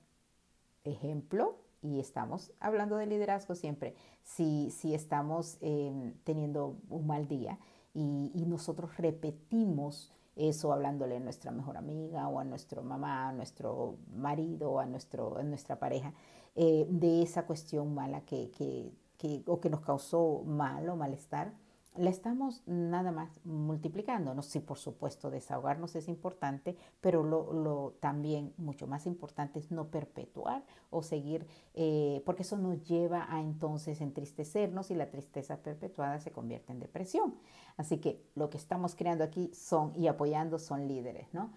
Ejemplo, 0.85 1.57
y 1.83 1.99
estamos 1.99 2.53
hablando 2.61 2.97
de 2.97 3.07
liderazgo 3.07 3.55
siempre, 3.55 3.95
si, 4.23 4.71
si 4.71 4.95
estamos 4.95 5.59
em, 5.61 6.15
teniendo 6.25 6.77
un 6.89 7.07
mal 7.07 7.27
día 7.27 7.59
y, 7.95 8.45
nosotros 8.47 8.97
repetimos 8.97 10.13
eso 10.37 10.73
hablándole 10.73 11.17
a 11.17 11.21
nuestra 11.21 11.51
mejor 11.51 11.77
amiga 11.77 12.29
o 12.29 12.39
a 12.39 12.45
nuestro 12.45 12.83
mamá, 12.83 13.29
a 13.29 13.33
nuestro 13.33 13.97
marido, 14.15 14.79
a, 14.79 14.87
nuestro, 14.87 15.39
a 15.39 15.43
nuestra 15.43 15.79
pareja, 15.79 16.15
eh, 16.55 16.87
de 16.89 17.23
esa 17.23 17.45
cuestión 17.45 17.95
mala 17.95 18.23
que, 18.23 18.51
que, 18.51 18.93
que, 19.19 19.43
o 19.47 19.61
que 19.61 19.71
nos 19.71 19.81
causó 19.81 20.43
mal 20.45 20.89
o 20.89 20.97
malestar, 20.97 21.53
la 21.97 22.09
estamos 22.09 22.63
nada 22.67 23.13
más 23.13 23.29
multiplicando. 23.45 24.41
Sí, 24.43 24.61
por 24.61 24.79
supuesto, 24.79 25.31
desahogarnos 25.31 25.95
es 25.95 26.09
importante, 26.09 26.77
pero 27.01 27.23
lo, 27.23 27.95
también 28.01 28.55
mucho 28.57 28.87
más 28.87 29.07
importante 29.07 29.59
es 29.59 29.71
no 29.71 29.89
perpetuar 29.89 30.65
o 30.91 31.03
seguir, 31.03 31.47
eh, 31.75 32.23
porque 32.25 32.43
eso 32.43 32.57
nos 32.57 32.83
lleva 32.85 33.27
a 33.29 33.41
entonces 33.41 34.01
entristecernos 34.01 34.91
y 34.91 34.95
la 34.95 35.11
tristeza 35.11 35.59
perpetuada 35.59 36.19
se 36.19 36.33
convierte 36.33 36.73
en 36.73 36.81
depresión. 36.81 37.35
Así 37.77 37.99
que 37.99 38.25
lo 38.35 38.49
que 38.49 38.57
estamos 38.57 38.95
creando 38.95 39.25
aquí 39.25 39.51
son 39.53 39.93
y 39.95 40.07
apoyando 40.07 40.59
son 40.59 40.89
líderes, 40.89 41.33
¿no? 41.35 41.51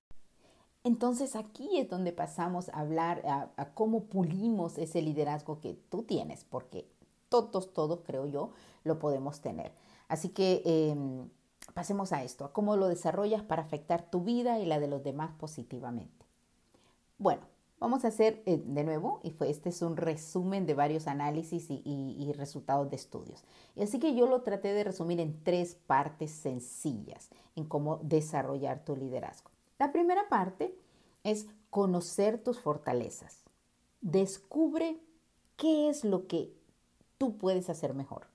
Entonces 0.84 1.36
aquí 1.36 1.80
es 1.80 1.90
donde 1.90 2.12
pasamos 2.12 2.70
a 2.70 2.80
hablar 2.82 3.24
a 3.26 3.74
cómo 3.74 4.04
pulimos 4.04 4.78
ese 4.78 5.02
liderazgo 5.02 5.60
que 5.60 5.74
tú 5.90 6.04
tienes, 6.04 6.44
porque 6.44 6.88
todos, 7.30 7.74
todos 7.74 8.02
creo 8.06 8.28
yo, 8.28 8.52
lo 8.84 9.00
podemos 9.00 9.42
tener. 9.42 9.72
Así 10.08 10.30
que 10.30 10.62
em, 10.66 11.30
pasemos 11.74 12.14
a 12.14 12.24
esto, 12.24 12.46
a 12.46 12.54
cómo 12.54 12.76
lo 12.76 12.88
desarrollas 12.88 13.44
para 13.44 13.64
afectar 13.64 14.10
tu 14.10 14.22
vida 14.22 14.60
y 14.60 14.66
la 14.66 14.80
de 14.80 14.88
los 14.88 15.04
demás 15.04 15.32
positivamente. 15.38 16.26
Bueno, 17.18 17.44
vamos 17.80 18.06
a 18.06 18.10
hacer 18.10 18.44
eh, 18.46 18.62
de 18.64 18.84
nuevo, 18.84 19.20
y 19.24 19.32
fue, 19.32 19.50
este 19.50 19.70
es 19.70 19.82
un 19.82 19.98
resumen 19.98 20.66
de 20.66 20.74
varios 20.74 21.08
análisis 21.08 21.70
y, 21.70 21.82
y 21.86 22.34
resultados 22.34 22.90
de 22.90 22.96
estudios. 22.96 23.44
Y 23.76 23.84
así 23.84 24.00
que 24.00 24.16
yo 24.16 24.28
lo 24.28 24.42
traté 24.42 24.74
de 24.74 24.84
resumir 24.84 25.20
en 25.20 25.44
tres 25.44 25.76
partes 25.76 26.32
sencillas 26.32 27.30
en 27.56 27.66
cómo 27.66 28.00
desarrollar 28.04 28.84
tu 28.84 28.96
liderazgo. 28.96 29.52
La 29.80 29.92
primera 29.92 30.30
parte 30.30 30.78
es 31.24 31.48
conocer 31.70 32.42
tus 32.42 32.60
fortalezas. 32.60 33.44
Descubre 34.02 35.00
qué 35.58 35.90
es 35.90 36.06
lo 36.06 36.28
que 36.28 36.54
tú 37.18 37.38
puedes 37.38 37.70
hacer 37.70 37.94
mejor. 37.94 38.28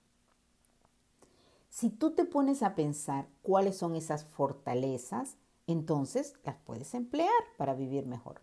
Si 1.71 1.89
tú 1.89 2.11
te 2.11 2.25
pones 2.25 2.65
a 2.65 2.75
pensar 2.75 3.29
cuáles 3.43 3.79
son 3.79 3.95
esas 3.95 4.25
fortalezas, 4.25 5.37
entonces 5.69 6.35
las 6.45 6.57
puedes 6.57 6.95
emplear 6.95 7.31
para 7.57 7.75
vivir 7.75 8.07
mejor. 8.07 8.43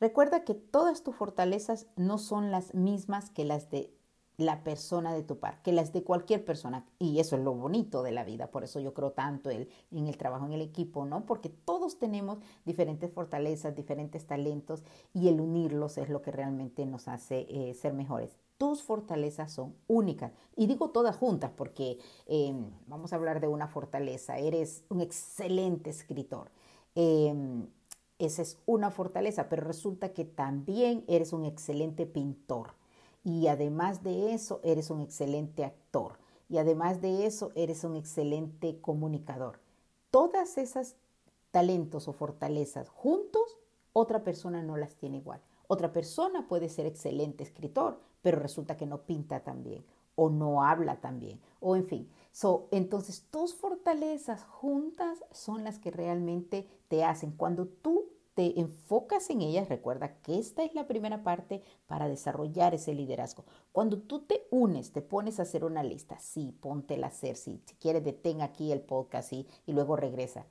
Recuerda 0.00 0.44
que 0.44 0.54
todas 0.54 1.02
tus 1.02 1.16
fortalezas 1.16 1.88
no 1.96 2.16
son 2.16 2.52
las 2.52 2.72
mismas 2.72 3.28
que 3.30 3.44
las 3.44 3.70
de 3.70 3.92
la 4.36 4.62
persona 4.62 5.12
de 5.12 5.22
tu 5.22 5.38
par, 5.38 5.62
que 5.62 5.72
las 5.72 5.92
de 5.92 6.04
cualquier 6.04 6.44
persona. 6.44 6.86
Y 7.00 7.18
eso 7.18 7.36
es 7.36 7.42
lo 7.42 7.54
bonito 7.54 8.04
de 8.04 8.12
la 8.12 8.24
vida. 8.24 8.52
Por 8.52 8.62
eso 8.62 8.78
yo 8.78 8.94
creo 8.94 9.10
tanto 9.10 9.50
en 9.50 9.68
el 9.90 10.16
trabajo 10.16 10.46
en 10.46 10.52
el 10.52 10.62
equipo, 10.62 11.04
¿no? 11.04 11.26
Porque 11.26 11.48
todos 11.48 11.98
tenemos 11.98 12.38
diferentes 12.64 13.12
fortalezas, 13.12 13.74
diferentes 13.74 14.26
talentos 14.26 14.84
y 15.12 15.28
el 15.28 15.40
unirlos 15.40 15.98
es 15.98 16.08
lo 16.08 16.22
que 16.22 16.30
realmente 16.30 16.86
nos 16.86 17.08
hace 17.08 17.46
eh, 17.48 17.74
ser 17.74 17.94
mejores. 17.94 18.36
Tus 18.58 18.82
fortalezas 18.82 19.52
son 19.52 19.74
únicas. 19.88 20.32
Y 20.56 20.66
digo 20.66 20.90
todas 20.90 21.16
juntas 21.16 21.50
porque 21.56 21.98
em, 22.26 22.70
vamos 22.86 23.12
a 23.12 23.16
hablar 23.16 23.40
de 23.40 23.48
una 23.48 23.68
fortaleza. 23.68 24.38
Eres 24.38 24.84
un 24.88 25.00
excelente 25.00 25.90
escritor. 25.90 26.50
Em, 26.94 27.66
esa 28.18 28.42
es 28.42 28.58
una 28.66 28.90
fortaleza, 28.90 29.48
pero 29.48 29.66
resulta 29.66 30.12
que 30.12 30.24
también 30.24 31.04
eres 31.08 31.32
un 31.32 31.44
excelente 31.44 32.06
pintor 32.06 32.74
y 33.24 33.48
además 33.48 34.02
de 34.02 34.34
eso, 34.34 34.60
eres 34.62 34.90
un 34.90 35.00
excelente 35.00 35.64
actor. 35.64 36.18
Y 36.50 36.58
además 36.58 37.00
de 37.00 37.24
eso, 37.24 37.52
eres 37.54 37.82
un 37.82 37.96
excelente 37.96 38.78
comunicador. 38.80 39.60
Todas 40.10 40.58
esas 40.58 40.96
talentos 41.50 42.06
o 42.06 42.12
fortalezas 42.12 42.90
juntos, 42.90 43.58
otra 43.94 44.22
persona 44.22 44.62
no 44.62 44.76
las 44.76 44.94
tiene 44.96 45.16
igual. 45.16 45.40
Otra 45.66 45.92
persona 45.92 46.46
puede 46.48 46.68
ser 46.68 46.86
excelente 46.86 47.42
escritor, 47.42 47.98
pero 48.22 48.38
resulta 48.38 48.76
que 48.76 48.86
no 48.86 49.02
pinta 49.02 49.40
tan 49.40 49.62
bien 49.62 49.84
o 50.16 50.30
no 50.30 50.62
habla 50.62 51.00
tan 51.00 51.18
bien 51.18 51.40
o 51.60 51.76
en 51.76 51.86
fin. 51.86 52.10
So, 52.32 52.68
entonces 52.70 53.26
tus 53.30 53.54
fortalezas 53.54 54.44
juntas 54.44 55.24
son 55.30 55.64
las 55.64 55.78
que 55.78 55.90
realmente 55.90 56.68
te 56.88 57.04
hacen. 57.04 57.32
Cuando 57.32 57.66
tú 57.66 58.10
te 58.34 58.58
enfocas 58.58 59.30
en 59.30 59.42
ellas, 59.42 59.68
recuerda 59.68 60.16
que 60.22 60.38
esta 60.38 60.64
es 60.64 60.74
la 60.74 60.88
primera 60.88 61.22
parte 61.22 61.62
para 61.86 62.08
desarrollar 62.08 62.74
ese 62.74 62.92
liderazgo. 62.92 63.44
Cuando 63.70 63.98
tú 63.98 64.20
te 64.20 64.46
unes, 64.50 64.92
te 64.92 65.02
pones 65.02 65.38
a 65.38 65.42
hacer 65.42 65.64
una 65.64 65.84
lista, 65.84 66.18
sí, 66.18 66.52
ponte 66.60 67.02
a 67.02 67.06
hacer, 67.06 67.36
sí, 67.36 67.62
si 67.64 67.74
quieres 67.76 68.04
detén 68.04 68.42
aquí 68.42 68.72
el 68.72 68.80
podcast 68.80 69.32
y 69.32 69.46
luego 69.68 69.94
regresa. 69.94 70.46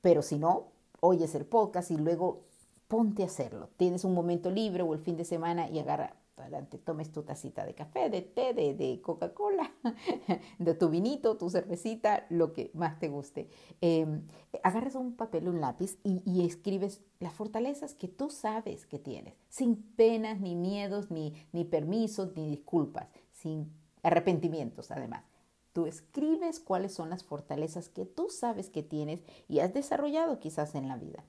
Pero 0.00 0.22
si 0.22 0.38
no, 0.38 0.68
oyes 1.00 1.34
el 1.34 1.44
podcast 1.44 1.90
y 1.90 1.96
luego 1.96 2.44
ponte 2.88 3.22
a 3.22 3.26
hacerlo. 3.26 3.70
Tienes 3.76 4.04
un 4.04 4.14
momento 4.14 4.50
libre 4.50 4.82
o 4.82 4.94
el 4.94 5.00
fin 5.00 5.16
de 5.16 5.24
semana 5.24 5.68
y 5.68 5.78
agarra 5.78 6.16
adelante, 6.40 6.78
tomes 6.78 7.12
tu 7.12 7.22
tacita 7.22 7.64
de 7.64 7.74
café, 7.74 8.10
de 8.10 8.22
té, 8.22 8.54
de, 8.54 9.00
Coca-Cola, 9.02 9.72
de 10.58 10.74
tu 10.74 10.88
vinito, 10.88 11.36
tu 11.36 11.50
cervecita, 11.50 12.26
lo 12.30 12.52
que 12.52 12.70
más 12.74 12.98
te 12.98 13.08
guste. 13.08 13.48
Em, 13.80 14.22
agarras 14.62 14.94
un 14.94 15.14
papel, 15.14 15.48
un 15.48 15.60
lápiz 15.60 15.98
y, 16.04 16.46
escribes 16.46 17.02
las 17.20 17.34
fortalezas 17.34 17.94
que 17.94 18.08
tú 18.08 18.30
sabes 18.30 18.86
que 18.86 18.98
tienes, 18.98 19.34
sin 19.48 19.76
penas, 19.76 20.40
ni 20.40 20.54
miedos, 20.54 21.10
ni, 21.10 21.34
ni 21.52 21.64
permisos, 21.64 22.34
ni 22.36 22.48
disculpas, 22.48 23.08
sin 23.32 23.72
arrepentimientos 24.02 24.90
además. 24.90 25.24
Tú 25.72 25.86
escribes 25.86 26.60
cuáles 26.60 26.94
son 26.94 27.10
las 27.10 27.24
fortalezas 27.24 27.88
que 27.88 28.06
tú 28.06 28.30
sabes 28.30 28.70
que 28.70 28.82
tienes 28.82 29.20
y 29.48 29.60
has 29.60 29.74
desarrollado 29.74 30.40
quizás 30.40 30.74
en 30.74 30.88
la 30.88 30.96
vida. 30.96 31.24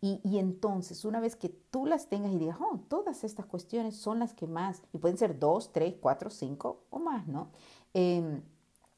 Y, 0.00 0.38
entonces, 0.38 1.06
una 1.06 1.18
vez 1.18 1.34
que 1.34 1.48
tú 1.48 1.86
las 1.86 2.08
tengas 2.08 2.30
y 2.30 2.36
digas, 2.36 2.58
oh, 2.60 2.78
todas 2.88 3.24
estas 3.24 3.46
cuestiones 3.46 3.96
son 3.96 4.18
las 4.18 4.34
que 4.34 4.46
más, 4.46 4.82
y 4.92 4.98
pueden 4.98 5.16
ser 5.16 5.38
dos, 5.38 5.72
tres, 5.72 5.94
cuatro, 5.98 6.28
cinco 6.28 6.84
o 6.90 6.98
más, 6.98 7.26
¿no? 7.26 7.48
Em, 7.94 8.42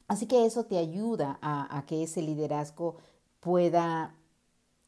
así 0.09 0.27
que 0.27 0.45
eso 0.45 0.65
te 0.65 0.77
ayuda 0.77 1.39
a, 1.41 1.81
que 1.87 2.03
ese 2.03 2.21
liderazgo 2.21 2.97
pueda, 3.39 4.15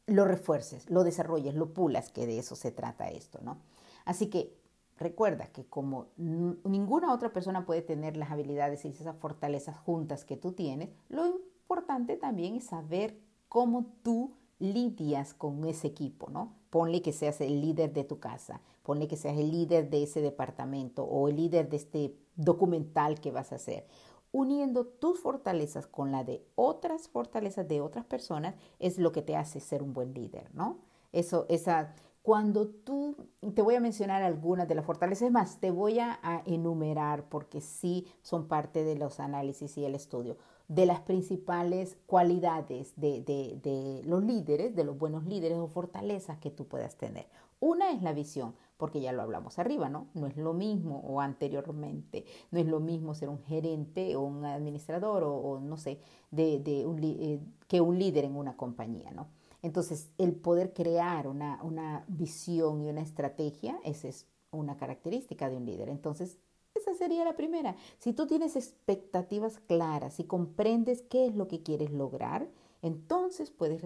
lo 0.06 0.26
refuerces, 0.26 0.90
lo 0.90 1.04
desarrolles, 1.04 1.54
lo 1.54 1.72
pulas, 1.72 2.10
que 2.10 2.26
de 2.26 2.38
eso 2.38 2.54
se 2.54 2.70
trata 2.70 3.08
esto, 3.08 3.40
¿no? 3.42 3.56
Así 4.04 4.28
que 4.28 4.54
recuerda 4.98 5.46
que 5.46 5.64
como 5.64 6.08
ninguna 6.18 7.14
otra 7.14 7.32
persona 7.32 7.64
puede 7.64 7.80
tener 7.80 8.18
las 8.18 8.30
habilidades 8.30 8.84
y 8.84 8.88
esas 8.88 9.16
fortalezas 9.16 9.78
juntas 9.78 10.26
que 10.26 10.36
tú 10.36 10.52
tienes, 10.52 10.90
lo 11.08 11.26
importante 11.26 12.18
también 12.18 12.56
es 12.56 12.64
saber 12.64 13.18
cómo 13.48 13.86
tú 14.02 14.34
lidias 14.60 15.34
con 15.34 15.64
ese 15.64 15.88
equipo, 15.88 16.30
¿no? 16.30 16.54
Ponle 16.70 17.02
que 17.02 17.12
seas 17.12 17.40
el 17.40 17.60
líder 17.60 17.92
de 17.92 18.04
tu 18.04 18.20
casa, 18.20 18.60
ponle 18.84 19.08
que 19.08 19.16
seas 19.16 19.36
el 19.36 19.50
líder 19.50 19.90
de 19.90 20.04
ese 20.04 20.20
departamento 20.20 21.04
o 21.04 21.28
el 21.28 21.36
líder 21.36 21.68
de 21.68 21.76
este 21.76 22.16
documental 22.36 23.20
que 23.20 23.32
vas 23.32 23.52
a 23.52 23.56
hacer. 23.56 23.86
Uniendo 24.32 24.86
tus 24.86 25.18
fortalezas 25.18 25.88
con 25.88 26.12
la 26.12 26.22
de 26.22 26.46
otras 26.54 27.08
fortalezas 27.08 27.66
de 27.66 27.80
otras 27.80 28.04
personas 28.04 28.54
es 28.78 28.98
lo 28.98 29.10
que 29.10 29.22
te 29.22 29.34
hace 29.34 29.58
ser 29.58 29.82
un 29.82 29.92
buen 29.92 30.14
líder, 30.14 30.54
¿no? 30.54 30.78
Eso, 31.12 31.46
esa, 31.48 31.96
Cuando 32.22 32.68
tú, 32.68 33.16
te 33.54 33.62
voy 33.62 33.74
a 33.74 33.80
mencionar 33.80 34.22
algunas 34.22 34.68
de 34.68 34.76
las 34.76 34.84
fortalezas, 34.84 35.32
más, 35.32 35.58
te 35.58 35.72
voy 35.72 35.98
a, 35.98 36.20
enumerar 36.46 37.28
porque 37.28 37.60
sí 37.60 38.06
son 38.22 38.46
parte 38.46 38.84
de 38.84 38.94
los 38.94 39.18
análisis 39.18 39.76
y 39.78 39.84
el 39.84 39.96
estudio, 39.96 40.36
de 40.70 40.86
las 40.86 41.00
principales 41.00 41.96
cualidades 42.06 42.92
de, 42.94 43.22
de 43.22 44.02
los 44.04 44.22
líderes, 44.22 44.76
de 44.76 44.84
los 44.84 44.96
buenos 44.96 45.24
líderes 45.24 45.58
o 45.58 45.66
fortalezas 45.66 46.38
que 46.38 46.52
tú 46.52 46.68
puedas 46.68 46.94
tener. 46.94 47.26
Una 47.58 47.90
es 47.90 48.02
la 48.02 48.12
visión, 48.12 48.54
porque 48.76 49.00
ya 49.00 49.10
lo 49.12 49.22
hablamos 49.22 49.58
arriba, 49.58 49.88
¿no? 49.88 50.06
No 50.14 50.28
es 50.28 50.36
lo 50.36 50.54
mismo 50.54 51.00
o 51.00 51.20
anteriormente, 51.20 52.24
no 52.52 52.60
es 52.60 52.66
lo 52.66 52.78
mismo 52.78 53.16
ser 53.16 53.30
un 53.30 53.42
gerente 53.42 54.14
o 54.14 54.20
un 54.20 54.44
administrador 54.44 55.24
o, 55.24 55.58
no 55.58 55.76
sé, 55.76 55.98
de, 56.30 56.60
de 56.60 56.86
un, 56.86 57.02
eh, 57.02 57.40
que 57.66 57.80
un 57.80 57.98
líder 57.98 58.24
en 58.24 58.36
una 58.36 58.56
compañía, 58.56 59.10
¿no? 59.10 59.26
Entonces, 59.62 60.12
el 60.18 60.36
poder 60.36 60.72
crear 60.72 61.26
una, 61.26 61.60
una 61.64 62.04
visión 62.06 62.80
y 62.80 62.88
una 62.88 63.02
estrategia, 63.02 63.80
esa 63.82 64.06
es 64.06 64.28
una 64.52 64.76
característica 64.76 65.50
de 65.50 65.56
un 65.56 65.66
líder. 65.66 65.88
Entonces, 65.88 66.38
esa 66.80 66.94
sería 66.94 67.24
la 67.24 67.36
primera. 67.36 67.76
Si 67.98 68.12
tú 68.12 68.26
tienes 68.26 68.56
expectativas 68.56 69.58
claras, 69.58 70.14
si 70.14 70.24
comprendes 70.24 71.02
qué 71.02 71.26
es 71.26 71.34
lo 71.34 71.48
que 71.48 71.62
quieres 71.62 71.90
lograr, 71.90 72.48
entonces 72.82 73.50
puedes 73.50 73.82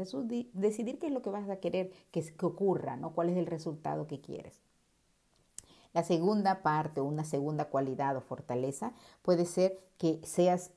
decidir 0.53 0.99
qué 0.99 1.07
es 1.07 1.13
lo 1.13 1.23
que 1.23 1.31
vas 1.31 1.49
a 1.51 1.57
querer 1.57 1.91
que, 2.11 2.23
que 2.23 2.47
ocurra, 2.47 2.97
¿no? 2.97 3.13
¿Cuál 3.13 3.31
es 3.31 3.37
el 3.37 3.47
resultado 3.47 4.07
que 4.07 4.21
quieres? 4.21 4.61
La 5.93 6.03
segunda 6.03 6.63
parte 6.63 7.01
una 7.01 7.25
segunda 7.25 7.67
cualidad 7.67 8.17
o 8.17 8.21
fortaleza 8.21 8.93
puede 9.23 9.47
ser 9.47 9.81
que 9.97 10.21
seas, 10.25 10.73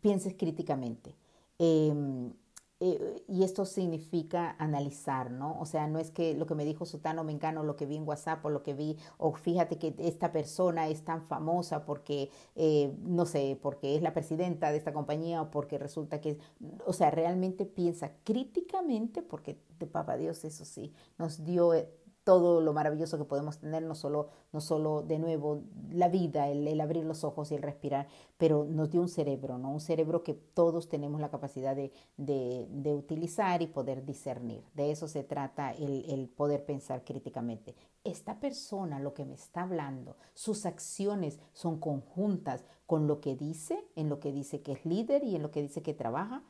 pienses 0.00 0.34
críticamente. 0.34 1.14
Em, 1.58 2.32
eh, 2.82 3.22
y 3.28 3.44
esto 3.44 3.66
significa 3.66 4.56
analizar, 4.58 5.30
¿no? 5.30 5.58
O 5.60 5.66
sea, 5.66 5.86
no 5.86 5.98
es 5.98 6.10
que 6.10 6.34
lo 6.34 6.46
que 6.46 6.54
me 6.54 6.64
dijo 6.64 6.86
Sutano 6.86 7.24
Mencano, 7.24 7.62
lo 7.62 7.76
que 7.76 7.84
vi 7.84 7.96
en 7.96 8.08
WhatsApp 8.08 8.42
o 8.46 8.48
lo 8.48 8.62
que 8.62 8.72
vi, 8.72 8.96
o 9.18 9.34
fíjate 9.34 9.78
que 9.78 9.94
esta 9.98 10.32
persona 10.32 10.88
es 10.88 11.04
tan 11.04 11.22
famosa 11.22 11.84
porque, 11.84 12.30
eh, 12.56 12.96
no 13.02 13.26
sé, 13.26 13.58
porque 13.60 13.96
es 13.96 14.02
la 14.02 14.14
presidenta 14.14 14.70
de 14.72 14.78
esta 14.78 14.94
compañía 14.94 15.42
o 15.42 15.50
porque 15.50 15.76
resulta 15.76 16.22
que, 16.22 16.38
o 16.86 16.94
sea, 16.94 17.10
realmente 17.10 17.66
piensa 17.66 18.12
críticamente, 18.24 19.20
porque 19.20 19.58
de 19.78 19.86
Papá 19.86 20.16
Dios, 20.16 20.44
eso 20.44 20.64
sí, 20.64 20.92
nos 21.18 21.44
dio 21.44 21.74
eh, 21.74 21.88
todo 22.30 22.60
lo 22.60 22.72
maravilloso 22.72 23.18
que 23.18 23.24
podemos 23.24 23.58
tener, 23.58 23.82
no 23.82 23.96
solo, 23.96 24.28
no 24.52 24.60
solo 24.60 25.02
de 25.02 25.18
nuevo 25.18 25.64
la 25.90 26.08
vida, 26.08 26.46
el, 26.46 26.80
abrir 26.80 27.04
los 27.04 27.24
ojos 27.24 27.50
y 27.50 27.56
el 27.56 27.62
respirar, 27.62 28.06
pero 28.38 28.64
nos 28.64 28.88
dio 28.88 29.00
un 29.00 29.08
cerebro, 29.08 29.58
¿no? 29.58 29.72
Un 29.72 29.80
cerebro 29.80 30.22
que 30.22 30.34
todos 30.34 30.88
tenemos 30.88 31.20
la 31.20 31.28
capacidad 31.28 31.74
de, 31.74 31.90
de, 32.16 32.94
utilizar 32.94 33.62
y 33.62 33.66
poder 33.66 34.04
discernir. 34.04 34.62
De 34.74 34.92
eso 34.92 35.08
se 35.08 35.24
trata 35.24 35.72
el, 35.72 36.04
el 36.08 36.28
poder 36.28 36.64
pensar 36.64 37.02
críticamente. 37.02 37.74
Esta 38.04 38.38
persona, 38.38 39.00
lo 39.00 39.12
que 39.12 39.24
me 39.24 39.34
está 39.34 39.62
hablando, 39.62 40.14
sus 40.32 40.66
acciones 40.66 41.40
son 41.52 41.80
conjuntas 41.80 42.64
con 42.86 43.08
lo 43.08 43.20
que 43.20 43.34
dice, 43.34 43.84
en 43.96 44.08
lo 44.08 44.20
que 44.20 44.30
dice 44.30 44.62
que 44.62 44.70
es 44.70 44.86
líder 44.86 45.24
y 45.24 45.34
en 45.34 45.42
lo 45.42 45.50
que 45.50 45.62
dice 45.62 45.82
que 45.82 45.94
trabaja, 45.94 46.44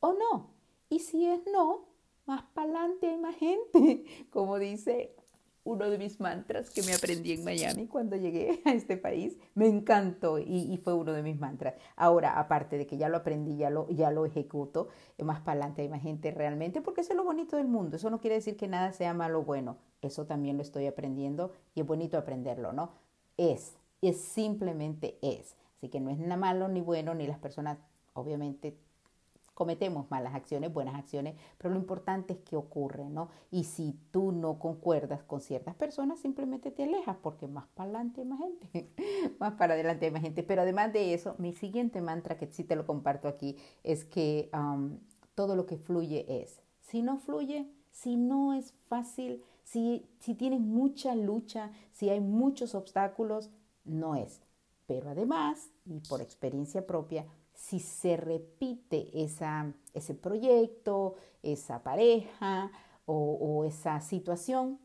o 0.00 0.14
no. 0.14 0.54
Y 0.88 1.00
si 1.00 1.26
es 1.26 1.42
no, 1.52 1.88
más 2.26 2.42
para 2.54 2.64
adelante 2.64 3.08
hay 3.08 3.18
más 3.18 3.36
gente, 3.36 4.04
como 4.30 4.58
dice 4.58 5.14
uno 5.66 5.90
de 5.90 5.98
mis 5.98 6.20
mantras 6.20 6.70
que 6.70 6.82
me 6.82 6.94
aprendí 6.94 7.32
en 7.32 7.44
Miami 7.44 7.86
cuando 7.86 8.16
llegué 8.16 8.62
a 8.64 8.72
este 8.72 8.96
país. 8.96 9.36
Me 9.54 9.66
encantó 9.66 10.38
y, 10.38 10.80
fue 10.82 10.94
uno 10.94 11.12
de 11.12 11.22
mis 11.22 11.38
mantras. 11.38 11.74
Ahora, 11.96 12.38
aparte 12.38 12.78
de 12.78 12.86
que 12.86 12.96
ya 12.96 13.08
lo 13.08 13.18
aprendí, 13.18 13.56
ya 13.56 13.68
lo, 13.68 13.88
ya 13.90 14.10
lo 14.10 14.24
ejecuto, 14.24 14.88
eh, 15.18 15.24
más 15.24 15.40
para 15.40 15.52
adelante 15.52 15.82
hay 15.82 15.88
más 15.88 16.02
gente 16.02 16.30
realmente, 16.30 16.80
porque 16.80 17.02
eso 17.02 17.12
es 17.12 17.16
lo 17.16 17.24
bonito 17.24 17.56
del 17.56 17.66
mundo. 17.66 17.96
Eso 17.96 18.08
no 18.08 18.20
quiere 18.20 18.36
decir 18.36 18.56
que 18.56 18.68
nada 18.68 18.92
sea 18.92 19.12
malo 19.12 19.40
o 19.40 19.44
bueno. 19.44 19.76
Eso 20.00 20.24
también 20.24 20.56
lo 20.56 20.62
estoy 20.62 20.86
aprendiendo 20.86 21.52
y 21.74 21.80
es 21.80 21.86
bonito 21.86 22.16
aprenderlo, 22.16 22.72
¿no? 22.72 22.92
Es, 23.36 23.74
es 24.00 24.20
simplemente 24.20 25.18
es. 25.20 25.56
Así 25.76 25.88
que 25.88 26.00
no 26.00 26.10
es 26.10 26.18
nada 26.18 26.36
malo 26.36 26.68
ni 26.68 26.80
bueno, 26.80 27.14
ni 27.14 27.26
las 27.26 27.38
personas 27.38 27.78
obviamente 28.14 28.78
cometemos 29.56 30.10
malas 30.10 30.34
acciones, 30.34 30.70
buenas 30.70 30.96
acciones, 30.96 31.34
pero 31.56 31.72
lo 31.72 31.80
importante 31.80 32.34
es 32.34 32.40
que 32.40 32.56
ocurre, 32.56 33.08
¿no? 33.08 33.30
Y 33.50 33.64
si 33.64 33.98
tú 34.10 34.30
no 34.30 34.58
concuerdas 34.58 35.22
con 35.22 35.40
ciertas 35.40 35.74
personas, 35.74 36.20
simplemente 36.20 36.70
te 36.70 36.82
alejas 36.82 37.16
porque 37.22 37.48
más 37.48 37.66
para 37.68 37.88
adelante 37.88 38.20
hay 38.20 38.26
más 38.26 38.38
gente, 38.38 38.90
más 39.40 39.54
para 39.54 39.72
adelante 39.72 40.04
hay 40.04 40.12
más 40.12 40.20
gente. 40.20 40.42
Pero 40.42 40.60
además 40.60 40.92
de 40.92 41.14
eso, 41.14 41.36
mi 41.38 41.54
siguiente 41.54 42.02
mantra, 42.02 42.36
que 42.36 42.48
sí 42.48 42.64
te 42.64 42.76
lo 42.76 42.84
comparto 42.84 43.28
aquí, 43.28 43.56
es 43.82 44.04
que 44.04 44.50
todo 45.34 45.56
lo 45.56 45.64
que 45.64 45.78
fluye 45.78 46.42
es. 46.42 46.60
Si 46.82 47.00
no 47.00 47.16
fluye, 47.16 47.66
si 47.90 48.16
no 48.16 48.52
es 48.52 48.74
fácil, 48.88 49.42
si, 49.64 50.06
si 50.20 50.34
tienes 50.34 50.60
mucha 50.60 51.14
lucha, 51.14 51.70
si 51.92 52.10
hay 52.10 52.20
muchos 52.20 52.74
obstáculos, 52.74 53.48
no 53.86 54.16
es. 54.16 54.42
Pero 54.86 55.08
además, 55.08 55.70
y 55.86 56.00
por 56.00 56.20
experiencia 56.20 56.86
propia, 56.86 57.24
si 57.56 57.80
se 57.80 58.16
repite 58.16 59.10
esa, 59.24 59.72
ese 59.94 60.14
proyecto, 60.14 61.14
esa 61.42 61.82
pareja 61.82 62.70
o, 63.06 63.64
esa 63.64 64.00
situación, 64.00 64.78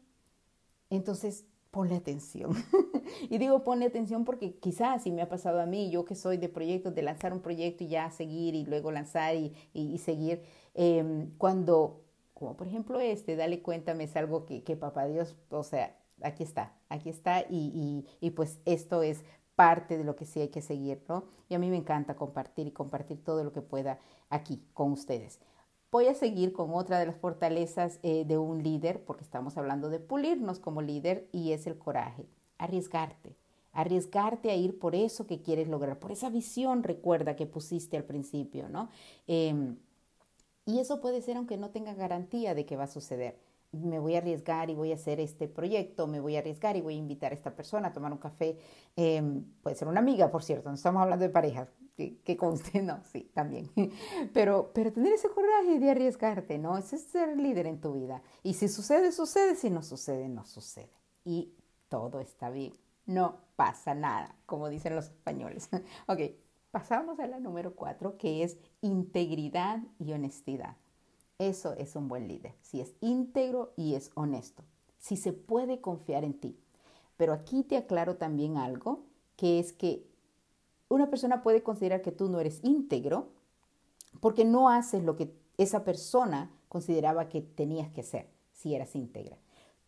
entonces 0.90 1.46
ponle 1.70 1.96
atención. 1.96 2.52
y 3.30 3.38
digo 3.38 3.64
ponle 3.64 3.86
atención 3.86 4.26
porque 4.26 4.56
quizás 4.58 5.04
si 5.04 5.12
me 5.12 5.22
ha 5.22 5.30
pasado 5.30 5.60
a 5.60 5.66
mí, 5.66 5.92
yo 5.92 6.06
que 6.06 6.16
soy 6.16 6.38
de 6.38 6.50
proyectos, 6.50 6.96
de 6.96 7.02
lanzar 7.02 7.34
un 7.34 7.42
proyecto 7.42 7.84
y 7.84 7.90
ya 7.90 8.10
seguir 8.12 8.56
y 8.56 8.66
luego 8.66 8.92
lanzar 8.92 9.36
y, 9.36 9.98
seguir, 9.98 10.44
em, 10.74 11.32
cuando, 11.38 12.06
como 12.34 12.56
por 12.56 12.68
ejemplo 12.68 13.00
este, 13.00 13.36
dale 13.36 13.62
cuéntame, 13.62 14.06
es 14.06 14.16
algo 14.16 14.46
que, 14.46 14.64
que 14.64 14.76
papá 14.76 15.08
Dios, 15.08 15.36
o 15.50 15.64
sea, 15.64 15.98
aquí 16.22 16.44
está, 16.44 16.74
aquí 16.90 17.10
está 17.10 17.42
y, 17.50 18.06
y, 18.20 18.30
pues 18.32 18.60
esto 18.66 19.04
es 19.04 19.24
parte 19.56 19.98
de 19.98 20.04
lo 20.04 20.16
que 20.16 20.26
sí 20.26 20.40
hay 20.42 20.50
que 20.50 20.62
seguir, 20.62 21.04
¿no? 21.08 21.26
Y 21.50 21.56
a 21.56 21.60
mí 21.60 21.70
me 21.70 21.78
encanta 21.78 22.16
compartir 22.16 22.68
y 22.68 22.72
compartir 22.72 23.24
todo 23.24 23.44
lo 23.44 23.52
que 23.52 23.62
pueda 23.62 24.00
aquí 24.30 24.64
con 24.74 24.92
ustedes. 24.92 25.40
Voy 25.92 26.08
a 26.08 26.16
seguir 26.16 26.54
con 26.54 26.74
otra 26.74 27.00
de 27.00 27.06
las 27.06 27.18
fortalezas 27.18 28.00
eh, 28.02 28.24
de 28.26 28.38
un 28.38 28.64
líder, 28.64 29.04
porque 29.04 29.24
estamos 29.24 29.58
hablando 29.58 29.90
de 29.90 30.00
pulirnos 30.00 30.60
como 30.60 30.82
líder, 30.82 31.28
y 31.32 31.52
es 31.52 31.68
el 31.68 31.78
coraje, 31.78 32.26
arriesgarte, 32.58 33.36
arriesgarte 33.74 34.52
a 34.52 34.56
ir 34.56 34.80
por 34.80 34.96
eso 34.96 35.28
que 35.28 35.42
quieres 35.42 35.68
lograr, 35.68 36.00
por 36.00 36.12
esa 36.12 36.30
visión, 36.30 36.84
recuerda, 36.84 37.36
que 37.36 37.46
pusiste 37.46 37.98
al 37.98 38.06
principio, 38.06 38.70
¿no? 38.70 38.90
Em, 39.28 39.78
y 40.66 40.80
eso 40.80 41.02
puede 41.02 41.22
ser 41.22 41.38
aunque 41.38 41.58
no 41.58 41.72
tenga 41.72 41.94
garantía 41.94 42.56
de 42.56 42.66
que 42.66 42.78
va 42.78 42.86
a 42.86 42.88
suceder 42.88 43.51
me 43.72 44.00
voy 44.00 44.16
a 44.16 44.20
arriesgar 44.20 44.70
y 44.70 44.76
voy 44.76 44.92
a 44.92 44.96
hacer 44.96 45.20
este 45.20 45.48
proyecto, 45.48 46.08
me 46.08 46.20
voy 46.20 46.36
a 46.36 46.40
arriesgar 46.40 46.76
y 46.76 46.82
voy 46.82 46.96
a 46.96 46.98
invitar 46.98 47.32
a 47.32 47.36
esta 47.36 47.56
persona 47.56 47.90
a 47.90 47.94
tomar 47.94 48.12
un 48.12 48.18
café. 48.18 48.58
Em, 48.96 49.44
puede 49.62 49.76
ser 49.76 49.88
una 49.88 50.00
amiga, 50.00 50.30
por 50.30 50.44
cierto, 50.44 50.70
no 50.70 50.76
estamos 50.76 51.02
hablando 51.02 51.24
de 51.24 51.30
parejas, 51.30 51.70
que, 51.96 52.38
conste, 52.38 52.82
no, 52.82 53.02
sí, 53.12 53.32
también. 53.34 53.70
Pero, 54.34 54.72
pero 54.74 54.92
tener 54.92 55.14
ese 55.14 55.30
coraje 55.30 55.80
de 55.80 55.92
arriesgarte, 55.92 56.58
¿no? 56.58 56.78
Es 56.78 56.86
ser 56.86 57.38
líder 57.38 57.68
en 57.68 57.80
tu 57.80 57.94
vida. 57.94 58.22
Y 58.44 58.54
si 58.54 58.68
sucede, 58.68 59.12
sucede, 59.12 59.56
si 59.56 59.70
no 59.70 59.82
sucede, 59.84 60.30
no 60.30 60.46
sucede. 60.46 60.90
Y 61.24 61.54
todo 61.90 62.20
está 62.20 62.50
bien, 62.50 62.74
no 63.06 63.40
pasa 63.56 63.94
nada, 63.94 64.36
como 64.46 64.70
dicen 64.70 64.96
los 64.96 65.06
españoles. 65.06 65.70
ok, 66.08 66.20
pasamos 66.72 67.20
a 67.20 67.28
la 67.28 67.40
número 67.40 67.76
cuatro, 67.76 68.18
que 68.18 68.44
es 68.44 68.58
integridad 68.82 69.80
y 70.00 70.14
honestidad. 70.14 70.78
Eso 71.42 71.74
es 71.74 71.96
un 71.96 72.08
buen 72.08 72.28
líder, 72.28 72.54
si 72.62 72.82
es 72.82 72.94
íntegro 73.02 73.74
y 73.76 73.96
es 73.96 74.12
honesto, 74.14 74.64
si 75.00 75.18
se 75.18 75.34
puede 75.34 75.82
confiar 75.82 76.24
en 76.24 76.40
ti. 76.40 76.56
Pero 77.18 77.34
aquí 77.34 77.64
te 77.64 77.78
aclaro 77.78 78.18
también 78.18 78.58
algo, 78.58 79.06
que 79.38 79.58
es 79.58 79.74
que 79.74 80.06
una 80.88 81.10
persona 81.10 81.42
puede 81.42 81.64
considerar 81.64 82.04
que 82.04 82.12
tú 82.12 82.30
no 82.30 82.40
eres 82.40 82.60
íntegro 82.64 83.30
porque 84.20 84.46
no 84.46 84.70
haces 84.70 85.04
lo 85.04 85.16
que 85.16 85.34
esa 85.58 85.84
persona 85.84 86.52
consideraba 86.70 87.28
que 87.28 87.42
tenías 87.42 87.90
que 87.90 88.02
hacer 88.02 88.30
si 88.52 88.76
eras 88.76 88.96
íntegra. 88.96 89.40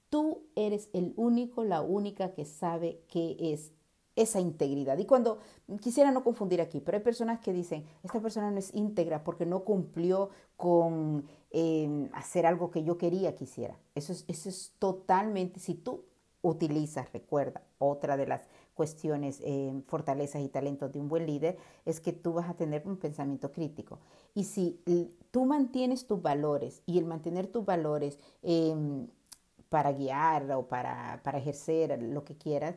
Tú 0.09 0.47
eres 0.55 0.89
el 0.91 1.13
único, 1.17 1.63
la 1.63 1.83
única 1.83 2.33
que 2.33 2.45
sabe 2.45 3.03
qué 3.09 3.37
es 3.39 3.71
esa 4.15 4.39
integridad. 4.39 4.97
Y 4.97 5.05
cuando 5.05 5.39
quisiera 5.81 6.11
no 6.11 6.23
confundir 6.23 6.61
aquí, 6.61 6.79
pero 6.79 6.97
hay 6.97 7.03
personas 7.03 7.39
que 7.39 7.53
dicen, 7.53 7.85
esta 8.03 8.19
persona 8.19 8.51
no 8.51 8.59
es 8.59 8.73
íntegra 8.73 9.23
porque 9.23 9.45
no 9.45 9.63
cumplió 9.63 10.29
con 10.55 11.25
eh, 11.51 12.09
hacer 12.13 12.45
algo 12.45 12.69
que 12.71 12.83
yo 12.83 12.97
quería 12.97 13.35
que 13.35 13.45
hiciera. 13.45 13.77
Eso 13.95 14.11
es, 14.11 14.25
eso 14.27 14.49
es 14.49 14.73
totalmente, 14.79 15.59
si 15.59 15.73
tú 15.75 16.05
utilizas, 16.41 17.11
recuerda, 17.13 17.61
otra 17.79 18.17
de 18.17 18.27
las 18.27 18.41
cuestiones, 18.73 19.39
eh, 19.43 19.81
fortalezas 19.85 20.41
y 20.41 20.49
talentos 20.49 20.91
de 20.91 20.99
un 20.99 21.07
buen 21.07 21.25
líder 21.25 21.57
es 21.85 21.99
que 21.99 22.11
tú 22.11 22.33
vas 22.33 22.49
a 22.49 22.55
tener 22.55 22.83
un 22.85 22.97
pensamiento 22.97 23.51
crítico. 23.51 23.99
Y 24.35 24.43
si 24.43 24.79
tú 25.31 25.45
mantienes 25.45 26.05
tus 26.05 26.21
valores 26.21 26.81
y 26.85 26.97
el 26.97 27.05
mantener 27.05 27.47
tus 27.47 27.65
valores 27.65 28.19
em, 28.41 29.07
para 29.69 29.91
guiar 29.93 30.51
o 30.51 30.67
para, 30.67 31.21
para 31.23 31.37
ejercer 31.37 32.01
lo 32.01 32.23
que 32.25 32.37
quieras, 32.37 32.75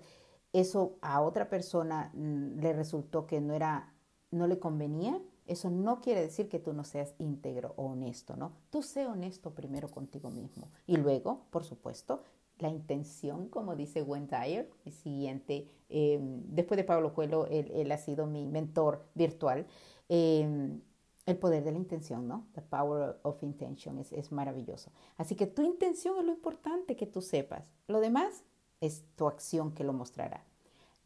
eso 0.61 0.97
a 1.03 1.21
otra 1.21 1.49
persona 1.49 2.11
mm, 2.15 2.61
le 2.61 2.73
resultó 2.73 3.27
que 3.27 3.41
no 3.41 3.53
era, 3.55 3.93
no 4.31 4.47
le 4.47 4.59
convenía, 4.59 5.21
eso 5.47 5.71
no 5.71 6.01
quiere 6.01 6.23
decir 6.23 6.49
que 6.49 6.59
tú 6.59 6.73
no 6.73 6.83
seas 6.83 7.15
íntegro 7.19 7.75
o 7.77 7.87
honesto, 7.87 8.37
¿no? 8.37 8.53
Tú 8.71 8.83
sé 8.83 9.07
honesto 9.07 9.55
primero 9.55 9.91
contigo 9.91 10.31
mismo 10.31 10.71
y 10.87 10.97
luego, 10.97 11.47
por 11.51 11.65
supuesto, 11.65 12.23
la 12.59 12.71
intención, 12.71 13.49
como 13.49 13.77
dice 13.77 14.01
Gwen 14.03 14.29
el 14.33 14.93
siguiente, 14.93 15.69
em, 15.91 16.43
después 16.47 16.77
de 16.79 16.85
Pablo 16.85 17.13
Coelho, 17.13 17.47
él, 17.49 17.93
ha 17.93 17.99
sido 17.99 18.27
mi 18.27 18.47
mentor 18.47 19.05
virtual. 19.15 19.67
Em, 20.09 20.81
el 21.27 21.37
poder 21.37 21.65
de 21.65 21.73
la 21.73 21.79
intención, 21.79 22.29
¿no? 22.29 22.47
The 22.55 22.63
power 22.63 23.19
of 23.23 23.43
intention 23.43 23.99
es, 23.99 24.13
es, 24.13 24.31
maravilloso. 24.31 24.93
Así 25.17 25.35
que 25.35 25.49
tu 25.49 25.63
intención 25.63 26.17
es 26.19 26.25
lo 26.25 26.33
importante 26.33 26.95
que 26.95 27.07
tú 27.07 27.21
sepas. 27.21 27.69
Lo 27.89 28.01
demás 28.01 28.45
es 28.87 29.05
tu 29.17 29.27
acción 29.27 29.73
que 29.73 29.85
lo 29.85 29.93
mostrará. 29.93 30.45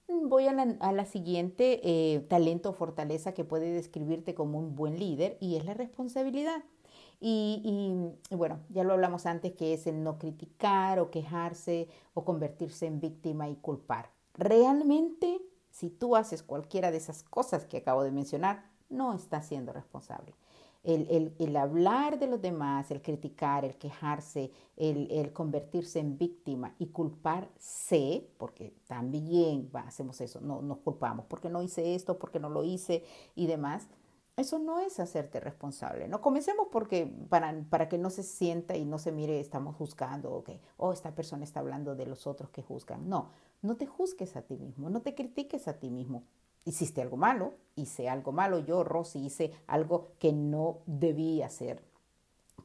Voy 0.08 0.48
a 0.48 0.52
la, 0.52 1.04
siguiente 1.04 1.80
eh, 1.84 2.20
talento 2.28 2.70
o 2.70 2.72
fortaleza 2.72 3.32
que 3.32 3.44
puede 3.44 3.72
describirte 3.72 4.34
como 4.34 4.58
un 4.58 4.74
buen 4.74 4.98
líder 4.98 5.36
y 5.40 5.56
es 5.56 5.64
la 5.64 5.74
responsabilidad. 5.74 6.62
Y, 7.20 8.14
bueno, 8.30 8.60
ya 8.70 8.82
lo 8.82 8.94
hablamos 8.94 9.26
antes, 9.26 9.52
que 9.52 9.74
es 9.74 9.86
el 9.86 10.02
no 10.02 10.18
criticar 10.18 10.98
o 10.98 11.10
quejarse 11.10 11.88
o 12.14 12.24
convertirse 12.24 12.86
en 12.86 12.98
víctima 12.98 13.48
y 13.48 13.56
culpar. 13.56 14.10
Realmente, 14.34 15.40
si 15.70 15.90
tú 15.90 16.16
haces 16.16 16.42
cualquiera 16.42 16.90
de 16.90 16.96
esas 16.96 17.22
cosas 17.22 17.66
que 17.66 17.76
acabo 17.76 18.02
de 18.02 18.10
mencionar, 18.10 18.70
no 18.88 19.12
estás 19.12 19.46
siendo 19.46 19.72
responsable. 19.72 20.34
El, 20.82 21.56
hablar 21.56 22.18
de 22.18 22.26
los 22.26 22.40
demás, 22.40 22.90
el 22.90 23.02
criticar, 23.02 23.64
el 23.64 23.76
quejarse, 23.76 24.50
el, 24.76 25.32
convertirse 25.32 25.98
en 25.98 26.16
víctima 26.16 26.74
y 26.78 26.86
culparse, 26.86 28.30
porque 28.38 28.74
también 28.86 29.70
hacemos 29.74 30.20
eso, 30.20 30.40
no 30.40 30.62
nos 30.62 30.78
culpamos, 30.78 31.26
porque 31.26 31.50
no 31.50 31.62
hice 31.62 31.94
esto, 31.94 32.18
porque 32.18 32.40
no 32.40 32.48
lo 32.48 32.64
hice 32.64 33.04
y 33.34 33.46
demás, 33.46 33.88
eso 34.36 34.58
no 34.58 34.80
es 34.80 34.98
hacerte 35.00 35.38
responsable, 35.38 36.08
¿no? 36.08 36.22
Comencemos 36.22 36.68
porque 36.72 37.06
para, 37.28 37.54
para 37.68 37.88
que 37.90 37.98
no 37.98 38.08
se 38.08 38.22
sienta 38.22 38.74
y 38.74 38.86
no 38.86 38.98
se 38.98 39.12
mire, 39.12 39.38
estamos 39.38 39.76
juzgando, 39.76 40.32
o 40.32 40.44
que, 40.44 40.60
oh, 40.78 40.92
esta 40.92 41.14
persona 41.14 41.44
está 41.44 41.60
hablando 41.60 41.94
de 41.94 42.06
los 42.06 42.26
otros 42.26 42.48
que 42.48 42.62
juzgan. 42.62 43.06
No, 43.06 43.32
no 43.60 43.76
te 43.76 43.86
juzgues 43.86 44.36
a 44.36 44.42
ti 44.42 44.56
mismo, 44.56 44.88
no 44.88 45.02
te 45.02 45.14
critiques 45.14 45.68
a 45.68 45.74
ti 45.78 45.90
mismo. 45.90 46.24
Hiciste 46.64 47.02
algo 47.02 47.16
malo, 47.16 47.54
hice 47.74 48.08
algo 48.08 48.32
malo, 48.32 48.58
yo, 48.58 48.84
Rosy, 48.84 49.24
hice 49.26 49.52
algo 49.66 50.08
que 50.18 50.32
no 50.32 50.78
debía 50.86 51.46
hacer, 51.46 51.82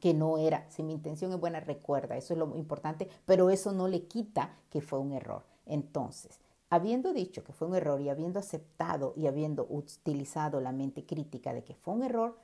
que 0.00 0.14
no 0.14 0.38
era. 0.38 0.68
Si 0.70 0.82
mi 0.82 0.92
intención 0.92 1.32
es 1.32 1.40
buena, 1.40 1.60
recuerda, 1.60 2.16
eso 2.16 2.34
es 2.34 2.38
lo 2.38 2.56
importante, 2.56 3.08
pero 3.24 3.50
eso 3.50 3.72
no 3.72 3.88
le 3.88 4.06
quita 4.06 4.56
que 4.70 4.80
fue 4.80 4.98
un 4.98 5.12
error. 5.12 5.44
Entonces, 5.64 6.40
habiendo 6.70 7.12
dicho 7.12 7.42
que 7.42 7.52
fue 7.52 7.68
un 7.68 7.74
error 7.74 8.00
y 8.00 8.08
habiendo 8.08 8.38
aceptado 8.38 9.14
y 9.16 9.26
habiendo 9.26 9.66
utilizado 9.68 10.60
la 10.60 10.72
mente 10.72 11.06
crítica 11.06 11.54
de 11.54 11.64
que 11.64 11.74
fue 11.74 11.94
un 11.94 12.02
error, 12.02 12.38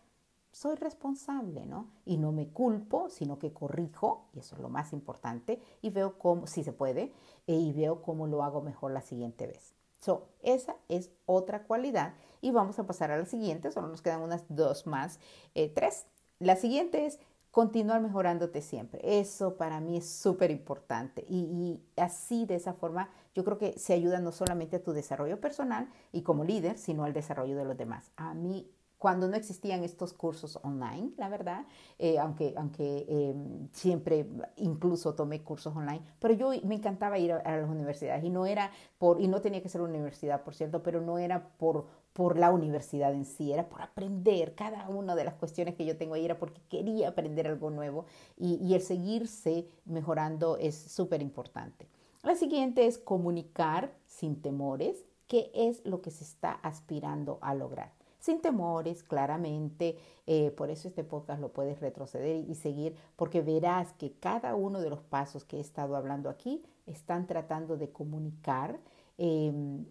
soy 0.53 0.77
responsable, 0.77 1.65
¿no? 1.65 1.89
Y 2.05 2.19
no 2.19 2.31
me 2.31 2.49
culpo, 2.49 3.09
sino 3.09 3.39
que 3.39 3.53
corrijo, 3.53 4.27
y 4.35 4.41
eso 4.41 4.55
es 4.55 4.61
lo 4.61 4.69
más 4.69 4.93
importante, 4.93 5.61
y 5.81 5.91
veo 5.91 6.19
cómo, 6.19 6.47
si 6.47 6.63
se 6.63 6.73
puede, 6.73 7.13
eh, 7.47 7.55
y 7.55 7.73
veo 7.73 8.03
cómo 8.03 8.27
lo 8.27 8.43
hago 8.43 8.61
mejor 8.61 8.93
la 8.93 9.01
siguiente 9.01 9.47
vez. 9.47 9.75
So, 10.03 10.29
esa 10.43 10.75
es 10.89 11.11
otra 11.27 11.63
cualidad. 11.63 12.15
Y 12.41 12.51
vamos 12.51 12.79
a 12.81 12.87
pasar 12.87 13.13
a 13.13 13.19
la 13.19 13.25
siguiente, 13.25 13.71
solo 13.71 13.87
nos 13.87 14.03
quedan 14.03 14.21
unas 14.21 14.45
dos 14.49 14.87
más, 14.87 15.21
eh, 15.55 15.69
tres. 15.69 16.07
La 16.41 16.57
siguiente 16.57 17.07
es 17.07 17.21
continuar 17.53 18.01
mejorándote 18.01 18.63
siempre. 18.63 19.01
Eso 19.21 19.57
para 19.57 19.79
mí 19.79 19.97
es 19.97 20.11
súper 20.11 20.51
importante 20.51 21.25
y, 21.29 21.81
así 21.97 22.47
de 22.47 22.57
esa 22.57 22.73
forma 22.73 23.11
yo 23.35 23.45
creo 23.45 23.59
que 23.59 23.79
se 23.79 23.93
ayuda 23.93 24.19
no 24.19 24.33
solamente 24.33 24.77
a 24.77 24.83
tu 24.83 24.93
desarrollo 24.93 25.41
personal 25.41 25.89
y 26.11 26.23
como 26.23 26.43
líder, 26.43 26.79
sino 26.79 27.05
al 27.05 27.13
desarrollo 27.13 27.57
de 27.57 27.65
los 27.65 27.77
demás. 27.77 28.11
A 28.17 28.35
mí 28.35 28.69
cuando 29.03 29.27
no 29.27 29.35
existían 29.35 29.83
estos 29.83 30.13
cursos 30.13 30.61
online, 30.63 31.11
la 31.17 31.29
verdad, 31.29 31.67
eh, 31.99 32.21
aunque, 32.21 32.55
aunque 32.57 33.05
em, 33.09 33.69
siempre 33.73 34.29
incluso 34.59 35.17
tomé 35.17 35.43
cursos 35.43 35.75
online, 35.75 36.03
pero 36.21 36.35
yo 36.35 36.53
me 36.63 36.77
encantaba 36.77 37.19
ir 37.19 37.33
a, 37.33 37.39
a, 37.39 37.57
las 37.57 37.69
universidades 37.69 38.23
y 38.23 38.31
no 38.31 38.47
era 38.47 38.71
por, 38.99 39.21
y 39.21 39.27
no 39.27 39.41
tenía 39.41 39.61
que 39.61 39.69
ser 39.69 39.81
una 39.81 39.91
universidad, 39.91 40.45
por 40.45 40.55
cierto, 40.55 40.85
pero 40.85 41.01
no 41.01 41.19
era 41.19 41.49
por, 41.59 41.89
por 42.13 42.39
la 42.39 42.53
universidad 42.53 43.13
en 43.13 43.25
sí, 43.25 43.53
era 43.53 43.69
por 43.69 43.83
aprender 43.83 44.55
cada 44.55 44.89
una 44.89 45.17
de 45.17 45.25
las 45.25 45.35
cuestiones 45.35 45.75
que 45.75 45.85
yo 45.85 45.97
tengo 45.97 46.15
ahí, 46.15 46.25
era 46.25 46.39
porque 46.39 46.61
quería 46.71 47.09
aprender 47.09 47.49
algo 47.49 47.71
nuevo 47.71 48.07
y, 48.37 48.73
el 48.73 48.83
seguirse 48.83 49.67
mejorando 49.85 50.59
es 50.59 50.77
súper 50.77 51.23
importante. 51.23 51.89
La 52.23 52.37
siguiente 52.37 52.87
es 52.87 52.99
comunicar 52.99 53.97
sin 54.07 54.41
temores 54.41 55.05
qué 55.27 55.51
es 55.55 55.85
lo 55.85 56.03
que 56.03 56.13
se 56.13 56.23
está 56.23 56.53
aspirando 56.53 57.41
a 57.41 57.53
lograr. 57.57 58.01
Sin 58.23 58.41
temores, 58.41 59.03
claramente, 59.03 59.99
eh, 60.29 60.53
por 60.53 60.71
eso 60.71 60.87
este 60.87 61.03
podcast 61.03 61.41
lo 61.41 61.53
puedes 61.53 61.81
retroceder 61.81 62.49
y 62.49 62.55
seguir, 62.55 62.95
porque 63.17 63.43
verás 63.43 63.95
que 63.95 64.13
cada 64.13 64.55
uno 64.55 64.81
de 64.81 64.91
los 64.91 65.03
pasos 65.03 65.45
que 65.45 65.57
he 65.57 65.61
estado 65.61 65.97
hablando 65.97 66.31
aquí 66.31 66.63
están 66.87 67.27
tratando 67.27 67.77
de 67.77 67.91
comunicar. 67.91 68.79
Em, 69.19 69.85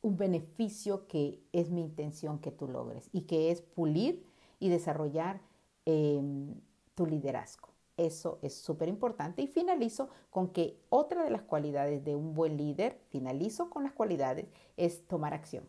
un 0.00 0.16
beneficio 0.16 1.08
que 1.08 1.42
es 1.52 1.70
mi 1.70 1.80
intención 1.82 2.38
que 2.38 2.52
tú 2.52 2.68
logres 2.68 3.08
y 3.12 3.22
que 3.22 3.50
es 3.50 3.62
pulir 3.62 4.24
y 4.60 4.68
desarrollar 4.68 5.40
em, 5.84 6.54
tu 6.94 7.04
liderazgo. 7.04 7.70
Eso 7.96 8.38
es 8.42 8.54
súper 8.54 8.88
importante. 8.88 9.42
Y 9.42 9.48
finalizo 9.48 10.08
con 10.30 10.50
que 10.50 10.78
otra 10.88 11.24
de 11.24 11.30
las 11.30 11.42
cualidades 11.42 12.04
de 12.04 12.14
un 12.14 12.32
buen 12.32 12.56
líder, 12.56 13.00
finalizo 13.08 13.70
con 13.70 13.82
las 13.82 13.92
cualidades, 13.92 14.46
es 14.76 15.04
tomar 15.08 15.34
acción. 15.34 15.64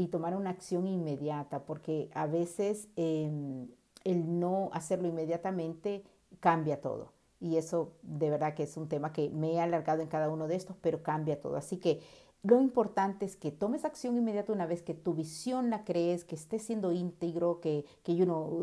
Y 0.00 0.08
tomar 0.08 0.34
una 0.34 0.48
acción 0.48 0.86
inmediata, 0.86 1.66
porque 1.66 2.08
a 2.14 2.26
veces 2.26 2.88
em, 2.96 3.68
el 4.02 4.40
no 4.40 4.70
hacerlo 4.72 5.08
inmediatamente 5.08 6.04
cambia 6.40 6.80
todo. 6.80 7.12
Y 7.38 7.56
eso 7.58 7.92
de 8.02 8.30
verdad 8.30 8.54
que 8.54 8.62
es 8.62 8.78
un 8.78 8.88
tema 8.88 9.12
que 9.12 9.28
me 9.28 9.52
he 9.52 9.60
alargado 9.60 10.00
en 10.00 10.08
cada 10.08 10.30
uno 10.30 10.48
de 10.48 10.56
estos, 10.56 10.74
pero 10.80 11.02
cambia 11.02 11.38
todo. 11.38 11.56
Así 11.56 11.76
que 11.76 12.00
lo 12.42 12.58
importante 12.62 13.26
es 13.26 13.36
que 13.36 13.52
tomes 13.52 13.84
acción 13.84 14.16
inmediata 14.16 14.54
una 14.54 14.64
vez 14.64 14.82
que 14.82 14.94
tu 14.94 15.12
visión 15.12 15.68
la 15.68 15.84
crees, 15.84 16.24
que 16.24 16.34
estés 16.34 16.62
siendo 16.62 16.92
íntegro, 16.92 17.60
que, 17.60 17.84
que, 18.02 18.16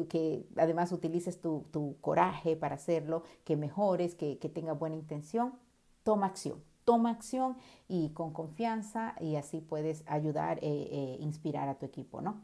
que 0.09 0.47
además 0.55 0.91
utilices 0.91 1.39
tu, 1.39 1.97
coraje 2.01 2.55
para 2.55 2.73
hacerlo, 2.73 3.21
que 3.43 3.55
mejores, 3.55 4.15
que, 4.15 4.39
que 4.39 4.49
buena 4.73 4.95
intención. 4.95 5.53
Toma 6.01 6.25
acción, 6.25 6.63
toma 6.87 7.09
acción 7.09 7.57
y 7.89 8.11
con 8.11 8.31
confianza 8.31 9.13
y 9.19 9.35
así 9.35 9.59
puedes 9.59 10.05
ayudar 10.07 10.57
e 10.61 10.69
eh, 10.69 11.17
inspirar 11.19 11.67
a 11.67 11.77
tu 11.77 11.85
equipo, 11.85 12.21
¿no? 12.21 12.39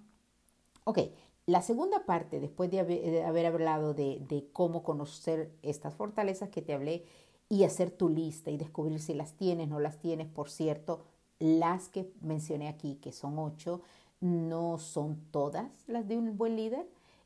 Ok, 0.84 1.00
la 1.46 1.62
segunda 1.62 2.06
parte, 2.06 2.42
después 2.42 2.70
de 2.70 2.82
haber, 3.26 3.46
hablado 3.46 3.94
de, 3.94 4.20
de 4.28 4.50
cómo 4.52 4.84
conocer 4.84 5.50
estas 5.62 5.94
fortalezas 5.94 6.50
que 6.50 6.62
te 6.62 6.74
hablé 6.74 7.06
y 7.48 7.64
hacer 7.64 7.90
tu 7.90 8.10
lista 8.10 8.52
y 8.52 8.58
descubrir 8.58 9.00
si 9.00 9.14
las 9.14 9.32
tienes, 9.32 9.70
no 9.70 9.80
las 9.80 9.98
tienes, 9.98 10.28
por 10.28 10.50
cierto, 10.50 11.06
las 11.40 11.88
que 11.88 12.12
mencioné 12.20 12.68
aquí, 12.68 12.96
que 12.96 13.14
son 13.14 13.40
ocho, 13.40 13.80
no 14.20 14.78
son 14.78 15.22
todas 15.32 15.72
las 15.88 16.06
de 16.06 16.18
un 16.18 16.38
buen 16.38 16.58
líder 16.58 16.86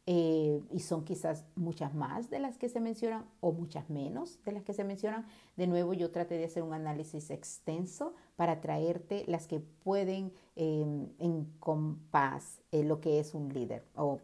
eh, 0.09 0.61
y 0.71 0.79
son 0.79 1.03
quizás 1.03 1.43
muchas 1.55 1.93
más 1.93 2.29
de 2.29 2.39
las 2.39 2.57
que 2.57 2.69
se 2.69 2.79
mencionan 2.79 3.25
o 3.41 3.51
muchas 3.51 3.89
menos 3.89 4.39
de 4.45 4.53
las 4.53 4.63
que 4.63 4.73
se 4.73 4.85
mencionan. 4.85 5.27
De 5.57 5.67
nuevo, 5.67 5.93
yo 5.93 6.11
traté 6.11 6.37
de 6.37 6.45
hacer 6.45 6.63
un 6.63 6.73
análisis 6.73 7.29
extenso 7.29 8.13
para 8.37 8.61
traerte 8.61 9.25
las 9.27 9.47
que 9.47 9.59
pueden 9.59 10.31
eh, 10.55 10.85
en 11.19 11.53
compás 11.59 12.61
eh, 12.71 12.85
lo 12.85 13.01
que 13.01 13.19
es 13.19 13.33
un 13.33 13.53
líder 13.53 13.83
o, 13.95 14.21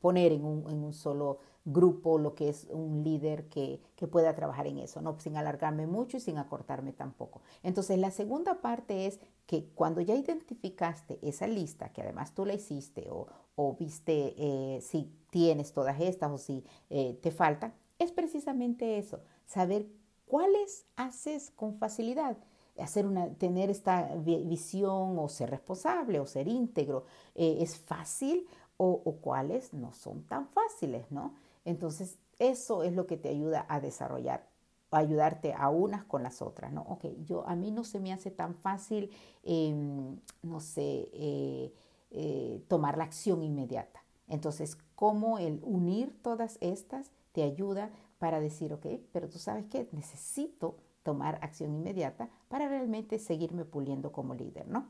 poner 0.00 0.32
en 0.32 0.46
un, 0.46 0.70
en 0.70 0.82
un 0.82 0.94
solo 0.94 1.40
grupo, 1.66 2.18
lo 2.18 2.34
que 2.34 2.48
es 2.48 2.66
un 2.70 3.04
líder 3.04 3.48
que, 3.48 3.80
pueda 4.10 4.34
trabajar 4.34 4.66
en 4.66 4.78
eso, 4.78 5.02
¿no? 5.02 5.18
sin 5.18 5.36
alargarme 5.36 5.86
mucho 5.86 6.16
y 6.16 6.20
sin 6.20 6.38
acortarme 6.38 6.92
tampoco. 6.92 7.42
Entonces, 7.62 7.98
la 7.98 8.10
segunda 8.10 8.62
parte 8.62 9.06
es 9.06 9.20
que 9.48 9.64
cuando 9.74 10.02
ya 10.02 10.14
identificaste 10.14 11.18
esa 11.22 11.46
lista, 11.46 11.88
que 11.88 12.02
además 12.02 12.34
tú 12.34 12.44
la 12.44 12.52
hiciste 12.52 13.08
o, 13.08 13.76
viste 13.80 14.34
eh, 14.36 14.82
si 14.82 15.10
tienes 15.30 15.72
todas 15.72 15.98
estas 16.02 16.30
o 16.30 16.36
si 16.36 16.62
eh, 16.90 17.18
te 17.22 17.30
faltan, 17.30 17.72
es 17.98 18.12
precisamente 18.12 18.98
eso, 18.98 19.20
saber 19.46 19.86
cuáles 20.26 20.84
haces 20.96 21.50
con 21.50 21.78
facilidad. 21.78 22.36
Hacer 22.78 23.06
una, 23.06 23.30
tener 23.30 23.70
esta 23.70 24.14
visión 24.16 25.18
o 25.18 25.28
ser 25.30 25.48
responsable 25.48 26.20
o 26.20 26.26
ser 26.26 26.46
íntegro, 26.46 27.06
eh, 27.34 27.56
es 27.62 27.78
fácil 27.78 28.46
o, 28.76 29.00
o 29.02 29.16
cuáles 29.16 29.72
no 29.72 29.94
son 29.94 30.24
tan 30.24 30.46
fáciles, 30.48 31.10
¿no? 31.10 31.34
Entonces, 31.64 32.18
eso 32.38 32.82
es 32.82 32.92
lo 32.92 33.06
que 33.06 33.16
te 33.16 33.30
ayuda 33.30 33.64
a 33.70 33.80
desarrollar, 33.80 34.46
ayudarte 34.90 35.52
a 35.52 35.68
unas 35.68 36.04
con 36.04 36.22
las 36.22 36.40
otras, 36.42 36.72
¿no? 36.72 36.82
Ok, 36.82 37.04
yo, 37.24 37.46
a 37.46 37.54
mí 37.56 37.70
no 37.70 37.84
se 37.84 38.00
me 38.00 38.12
hace 38.12 38.30
tan 38.30 38.54
fácil, 38.54 39.10
em, 39.42 40.18
no 40.42 40.60
sé, 40.60 41.08
eh, 41.12 41.72
eh, 42.10 42.64
tomar 42.68 42.96
la 42.96 43.04
acción 43.04 43.42
inmediata. 43.42 44.02
Entonces, 44.28 44.76
cómo 44.94 45.38
el 45.38 45.60
unir 45.62 46.16
todas 46.22 46.58
estas 46.60 47.10
te 47.32 47.42
ayuda 47.42 47.90
para 48.18 48.40
decir, 48.40 48.72
ok, 48.72 48.86
pero 49.12 49.28
tú 49.28 49.38
sabes 49.38 49.66
que 49.66 49.88
necesito 49.92 50.76
tomar 51.02 51.38
acción 51.42 51.74
inmediata 51.74 52.28
para 52.48 52.68
realmente 52.68 53.18
seguirme 53.18 53.64
puliendo 53.64 54.12
como 54.12 54.34
líder, 54.34 54.68
¿no? 54.68 54.88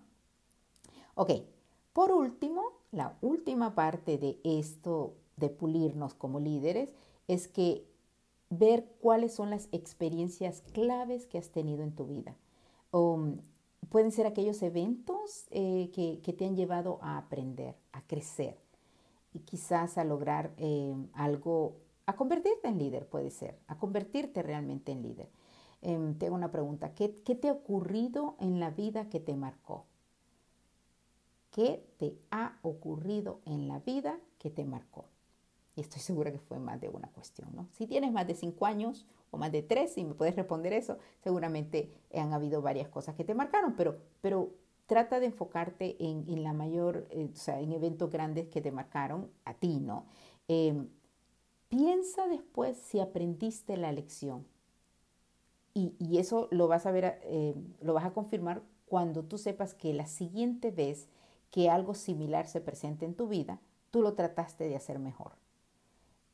Ok, 1.15 1.33
por 1.93 2.13
último, 2.13 2.63
la 2.93 3.17
última 3.21 3.75
parte 3.75 4.19
de 4.19 4.41
esto 4.45 5.17
de 5.37 5.49
pulirnos 5.49 6.15
como 6.15 6.41
líderes 6.41 6.93
es 7.27 7.49
que 7.49 7.88
ver 8.51 8.87
cuáles 9.01 9.35
son 9.35 9.51
las 9.51 9.69
experiencias 9.73 10.63
claves 10.73 11.27
que 11.27 11.39
has 11.39 11.51
tenido 11.51 11.83
en 11.83 11.95
tu 11.95 12.07
vida. 12.07 12.37
O, 12.91 13.17
mm, 13.17 13.39
pueden 13.89 14.13
ser 14.13 14.27
aquellos 14.27 14.63
eventos 14.63 15.47
eh, 15.51 15.91
que, 15.93 16.33
te 16.33 16.47
han 16.47 16.57
llevado 16.57 16.99
a 17.03 17.19
aprender, 17.19 17.77
a 17.93 18.03
crecer 18.07 18.59
y 19.33 19.41
quizás 19.41 19.99
a 19.99 20.05
lograr 20.05 20.53
eh, 20.59 20.95
algo, 21.13 21.77
a 22.07 22.17
convertirte 22.17 22.69
en 22.69 22.79
líder 22.79 23.09
puede 23.09 23.31
ser, 23.31 23.59
a 23.67 23.79
convertirte 23.79 24.43
realmente 24.43 24.93
en 24.93 25.03
líder. 25.03 25.29
Em, 25.81 26.19
tengo 26.19 26.35
una 26.35 26.51
pregunta, 26.51 26.95
¿Qué, 26.95 27.23
¿qué 27.25 27.35
te 27.35 27.49
ha 27.49 27.53
ocurrido 27.53 28.37
en 28.41 28.61
la 28.61 28.71
vida 28.71 29.09
que 29.09 29.21
te 29.21 29.37
marcó? 29.37 29.87
¿Qué 31.51 31.85
te 31.99 32.19
ha 32.31 32.59
ocurrido 32.63 33.41
en 33.45 33.69
la 33.69 33.79
vida 33.81 34.19
que 34.39 34.51
te 34.51 34.65
marcó? 34.65 35.07
Y 35.79 35.81
estoy 35.81 36.01
segura 36.01 36.33
que 36.33 36.41
fue 36.41 36.59
más 36.59 36.81
de 36.81 36.89
una 36.89 37.07
cuestión, 37.13 37.51
¿no? 37.55 37.69
Si 37.71 37.87
tienes 37.87 38.11
más 38.11 38.27
de 38.27 38.35
cinco 38.35 38.67
años 38.67 39.07
o 39.31 39.39
más 39.39 39.53
de 39.53 39.63
tres, 39.63 39.97
y 39.97 40.05
me 40.05 40.15
puedes 40.15 40.35
responder 40.35 40.73
eso, 40.73 40.99
seguramente 41.23 41.93
han 42.13 42.33
habido 42.33 42.61
varias 42.61 42.89
cosas 42.89 43.15
que 43.15 43.23
te 43.23 43.33
marcaron, 43.33 43.77
pero, 43.77 43.97
pero 44.21 44.51
trata 44.87 45.21
de 45.21 45.27
enfocarte 45.27 45.97
en, 46.01 46.43
la 46.43 46.53
mayor, 46.53 47.07
eh, 47.11 47.31
o 47.33 47.37
sea, 47.37 47.61
en 47.61 47.71
eventos 47.71 48.11
grandes 48.11 48.49
que 48.49 48.61
te 48.61 48.73
marcaron 48.73 49.31
a 49.45 49.55
ti, 49.55 49.79
¿no? 49.79 50.07
Em, 50.49 50.89
piensa 51.69 52.27
después 52.27 52.77
si 52.77 52.99
aprendiste 52.99 53.77
la 53.77 53.93
lección. 53.93 54.49
Y, 55.75 55.95
y 56.01 56.19
eso 56.19 56.49
lo 56.51 56.67
vas 56.67 56.87
a 56.87 56.91
ver, 56.91 57.21
eh, 57.23 57.55
lo 57.83 57.95
vas 57.95 58.05
a 58.05 58.13
confirmar 58.13 58.63
cuando 58.87 59.23
tú 59.23 59.39
sepas 59.39 59.75
que 59.75 59.95
la 59.95 60.09
siguiente 60.09 60.73
vez 60.73 61.09
que 61.53 61.71
algo 61.71 61.95
similar 61.95 62.49
se 62.49 62.61
presente 62.61 63.05
en 63.05 63.15
tu 63.15 63.29
vida, 63.29 63.61
tú 63.93 64.03
lo 64.03 64.15
trataste 64.15 64.65
de 64.69 64.75
hacer 64.75 64.99
mejor. 64.99 65.39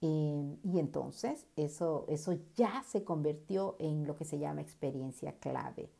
Em, 0.00 0.56
y 0.62 0.78
entonces 0.78 1.46
eso, 1.56 2.04
eso 2.08 2.36
ya 2.56 2.82
se 2.86 3.04
convirtió 3.04 3.76
en 3.78 4.06
lo 4.06 4.16
que 4.16 4.24
se 4.24 4.38
llama 4.38 4.60
experiencia 4.60 5.32
clave. 5.38 5.90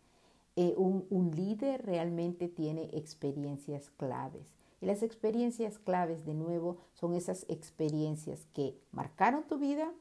Eh, 0.57 0.75
un, 0.77 1.07
un, 1.11 1.31
líder 1.31 1.85
realmente 1.85 2.49
tiene 2.49 2.91
experiencias 2.93 3.91
claves. 3.91 4.55
Y 4.81 4.87
las 4.87 5.03
experiencias 5.03 5.79
claves, 5.79 6.25
de 6.25 6.35
nuevo, 6.35 6.79
son 6.93 7.15
esas 7.15 7.47
experiencias 7.49 8.47
que 8.53 8.79
marcaron 8.93 9.45
tu 9.45 9.59
vida, 9.59 9.93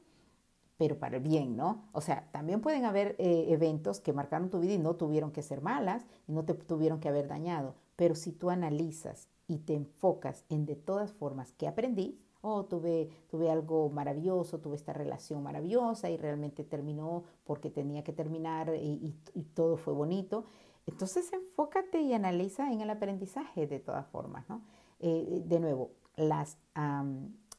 pero 0.76 0.98
para 0.98 1.16
el 1.16 1.22
bien, 1.22 1.56
¿no? 1.56 1.88
O 1.92 2.00
sea, 2.00 2.28
también 2.32 2.60
pueden 2.60 2.84
haber 2.84 3.16
eh, 3.18 3.46
eventos 3.48 4.00
que 4.00 4.12
marcaron 4.12 4.50
tu 4.50 4.60
vida 4.60 4.74
y 4.74 4.78
no 4.78 4.96
tuvieron 4.96 5.30
que 5.30 5.42
ser 5.42 5.60
malas 5.60 6.04
y 6.26 6.32
no 6.32 6.44
te 6.44 6.54
tuvieron 6.54 7.00
que 7.00 7.08
haber 7.08 7.28
dañado. 7.28 7.74
Pero 7.96 8.14
si 8.14 8.32
tú 8.32 8.50
analizas 8.50 9.28
y 9.46 9.58
te 9.58 9.74
enfocas 9.74 10.44
en 10.48 10.66
de 10.66 10.74
todas 10.76 11.12
formas 11.12 11.52
que 11.52 11.68
aprendí, 11.68 12.18
oh, 12.44 12.66
tuve, 12.66 13.08
tuve 13.30 13.50
algo 13.50 13.88
maravilloso, 13.88 14.60
tuve 14.60 14.76
esta 14.76 14.92
relación 14.92 15.42
maravillosa 15.42 16.10
y 16.10 16.18
realmente 16.18 16.62
terminó 16.62 17.24
porque 17.44 17.70
tenía 17.70 18.04
que 18.04 18.12
terminar 18.12 18.70
y, 18.76 19.16
todo 19.54 19.78
fue 19.78 19.94
bonito. 19.94 20.44
Entonces 20.86 21.32
enfócate 21.32 22.02
y 22.02 22.12
analiza 22.12 22.70
en 22.70 22.82
el 22.82 22.90
aprendizaje 22.90 23.66
de 23.66 23.80
todas 23.80 24.06
formas, 24.08 24.46
¿no? 24.48 24.60
Eh, 25.00 25.42
de 25.46 25.58
nuevo, 25.58 25.92
las, 26.16 26.58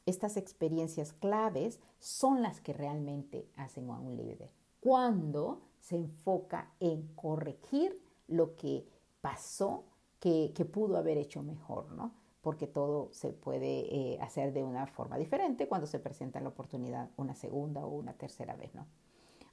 estas 0.06 0.36
experiencias 0.36 1.12
claves 1.12 1.80
son 1.98 2.42
las 2.42 2.60
que 2.60 2.72
realmente 2.72 3.48
hacen 3.56 3.90
a 3.90 3.98
un 3.98 4.16
líder. 4.16 4.52
Cuando 4.78 5.62
se 5.80 5.96
enfoca 5.96 6.70
en 6.78 7.08
corregir 7.16 8.00
lo 8.28 8.54
que 8.54 8.86
pasó, 9.20 9.84
que, 10.20 10.52
que 10.54 10.64
pudo 10.64 10.96
haber 10.96 11.18
hecho 11.18 11.42
mejor, 11.42 11.90
¿no? 11.90 12.12
Porque 12.46 12.68
todo 12.68 13.08
se 13.10 13.32
puede 13.32 13.92
eh, 13.92 14.20
hacer 14.20 14.52
de 14.52 14.62
una 14.62 14.86
forma 14.86 15.18
diferente 15.18 15.66
cuando 15.66 15.88
se 15.88 15.98
presenta 15.98 16.38
la 16.40 16.50
oportunidad 16.50 17.10
una 17.16 17.34
segunda 17.34 17.84
o 17.84 17.88
una 17.88 18.12
tercera 18.12 18.54
vez, 18.54 18.72
¿no? 18.72 18.86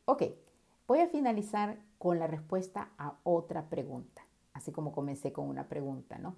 Ok, 0.06 0.22
voy 0.88 1.00
a 1.00 1.08
finalizar 1.08 1.80
con 1.98 2.20
la 2.20 2.28
respuesta 2.28 2.92
a 3.00 3.18
otra 3.24 3.68
pregunta, 3.68 4.22
así 4.54 4.72
como 4.72 4.92
comencé 4.92 5.34
con 5.34 5.50
una 5.50 5.68
pregunta, 5.70 6.20
¿no? 6.20 6.36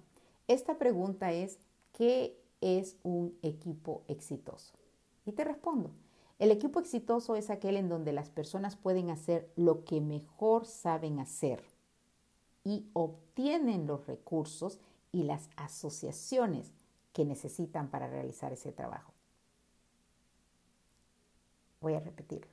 Esta 0.48 0.78
pregunta 0.78 1.30
es, 1.30 1.58
¿qué 1.92 2.40
es 2.62 2.96
un 3.02 3.36
equipo 3.42 4.04
exitoso? 4.08 4.72
Y 5.26 5.32
te 5.32 5.44
respondo, 5.44 5.90
el 6.38 6.50
equipo 6.50 6.80
exitoso 6.80 7.36
es 7.36 7.50
aquel 7.50 7.76
en 7.76 7.90
donde 7.90 8.14
las 8.14 8.30
personas 8.30 8.76
pueden 8.76 9.10
hacer 9.10 9.52
lo 9.56 9.84
que 9.84 10.00
mejor 10.00 10.64
saben 10.64 11.20
hacer 11.20 11.62
y 12.64 12.86
obtienen 12.94 13.86
los 13.86 14.06
recursos 14.06 14.80
y 15.16 15.22
las 15.22 15.48
asociaciones 15.56 16.74
que 17.14 17.24
necesitan 17.24 17.88
para 17.88 18.06
realizar 18.06 18.52
ese 18.52 18.70
trabajo. 18.70 19.14
Voy 21.80 21.94
a 21.94 22.00
repetirlo, 22.00 22.52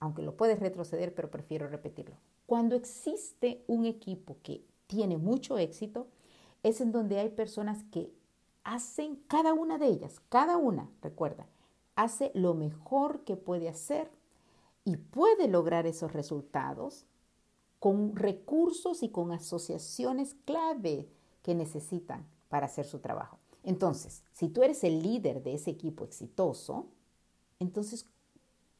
aunque 0.00 0.20
lo 0.20 0.36
puedes 0.36 0.60
retroceder, 0.60 1.14
pero 1.14 1.30
prefiero 1.30 1.66
repetirlo. 1.66 2.16
Cuando 2.44 2.76
existe 2.76 3.64
un 3.68 3.86
equipo 3.86 4.36
que 4.42 4.66
tiene 4.86 5.16
mucho 5.16 5.56
éxito, 5.56 6.08
es 6.62 6.82
en 6.82 6.92
donde 6.92 7.18
hay 7.18 7.30
personas 7.30 7.84
que 7.84 8.12
hacen, 8.64 9.16
cada 9.26 9.54
una 9.54 9.78
de 9.78 9.86
ellas, 9.86 10.20
cada 10.28 10.58
una, 10.58 10.90
recuerda, 11.00 11.46
hace 11.96 12.32
lo 12.34 12.52
mejor 12.52 13.24
que 13.24 13.36
puede 13.36 13.70
hacer 13.70 14.10
y 14.84 14.98
puede 14.98 15.48
lograr 15.48 15.86
esos 15.86 16.12
resultados 16.12 17.06
con 17.78 18.14
recursos 18.14 19.02
y 19.02 19.08
con 19.08 19.32
asociaciones 19.32 20.34
clave 20.44 21.08
que 21.44 21.54
necesitan 21.54 22.26
para 22.48 22.66
hacer 22.66 22.86
su 22.86 22.98
trabajo. 22.98 23.38
Entonces, 23.62 24.24
si 24.32 24.48
tú 24.48 24.62
eres 24.62 24.82
el 24.82 25.02
líder 25.02 25.42
de 25.42 25.54
ese 25.54 25.70
equipo 25.70 26.04
exitoso, 26.04 26.86
entonces 27.60 28.06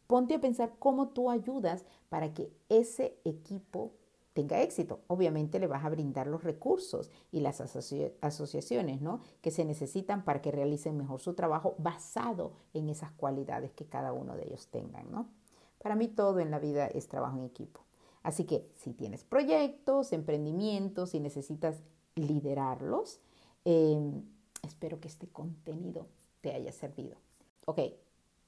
ponte 0.06 0.34
a 0.34 0.40
pensar 0.40 0.72
cómo 0.78 1.10
tú 1.10 1.30
ayudas 1.30 1.84
para 2.08 2.32
que 2.32 2.50
ese 2.68 3.18
equipo 3.24 3.92
tenga 4.32 4.62
éxito. 4.62 5.00
Obviamente 5.08 5.58
le 5.58 5.66
vas 5.66 5.84
a 5.84 5.90
brindar 5.90 6.26
los 6.26 6.42
recursos 6.42 7.10
y 7.30 7.40
las 7.40 7.60
asociaciones 7.60 9.00
¿no? 9.02 9.20
que 9.42 9.50
se 9.50 9.64
necesitan 9.64 10.24
para 10.24 10.40
que 10.40 10.50
realicen 10.50 10.96
mejor 10.96 11.20
su 11.20 11.34
trabajo 11.34 11.74
basado 11.78 12.52
en 12.72 12.88
esas 12.88 13.12
cualidades 13.12 13.72
que 13.72 13.86
cada 13.86 14.12
uno 14.12 14.36
de 14.36 14.46
ellos 14.46 14.68
tengan. 14.68 15.10
¿no? 15.10 15.28
Para 15.82 15.96
mí 15.96 16.08
todo 16.08 16.40
en 16.40 16.50
la 16.50 16.58
vida 16.58 16.86
es 16.86 17.08
trabajo 17.08 17.36
en 17.36 17.44
equipo. 17.44 17.80
Así 18.22 18.44
que 18.44 18.66
si 18.74 18.94
tienes 18.94 19.22
proyectos, 19.22 20.12
emprendimientos 20.12 21.14
y 21.14 21.20
necesitas 21.20 21.82
liderarlos. 22.16 23.20
Em, 23.64 24.22
espero 24.62 25.00
que 25.00 25.08
este 25.08 25.28
contenido 25.28 26.06
te 26.40 26.52
haya 26.52 26.72
servido. 26.72 27.16
Ok, 27.66 27.80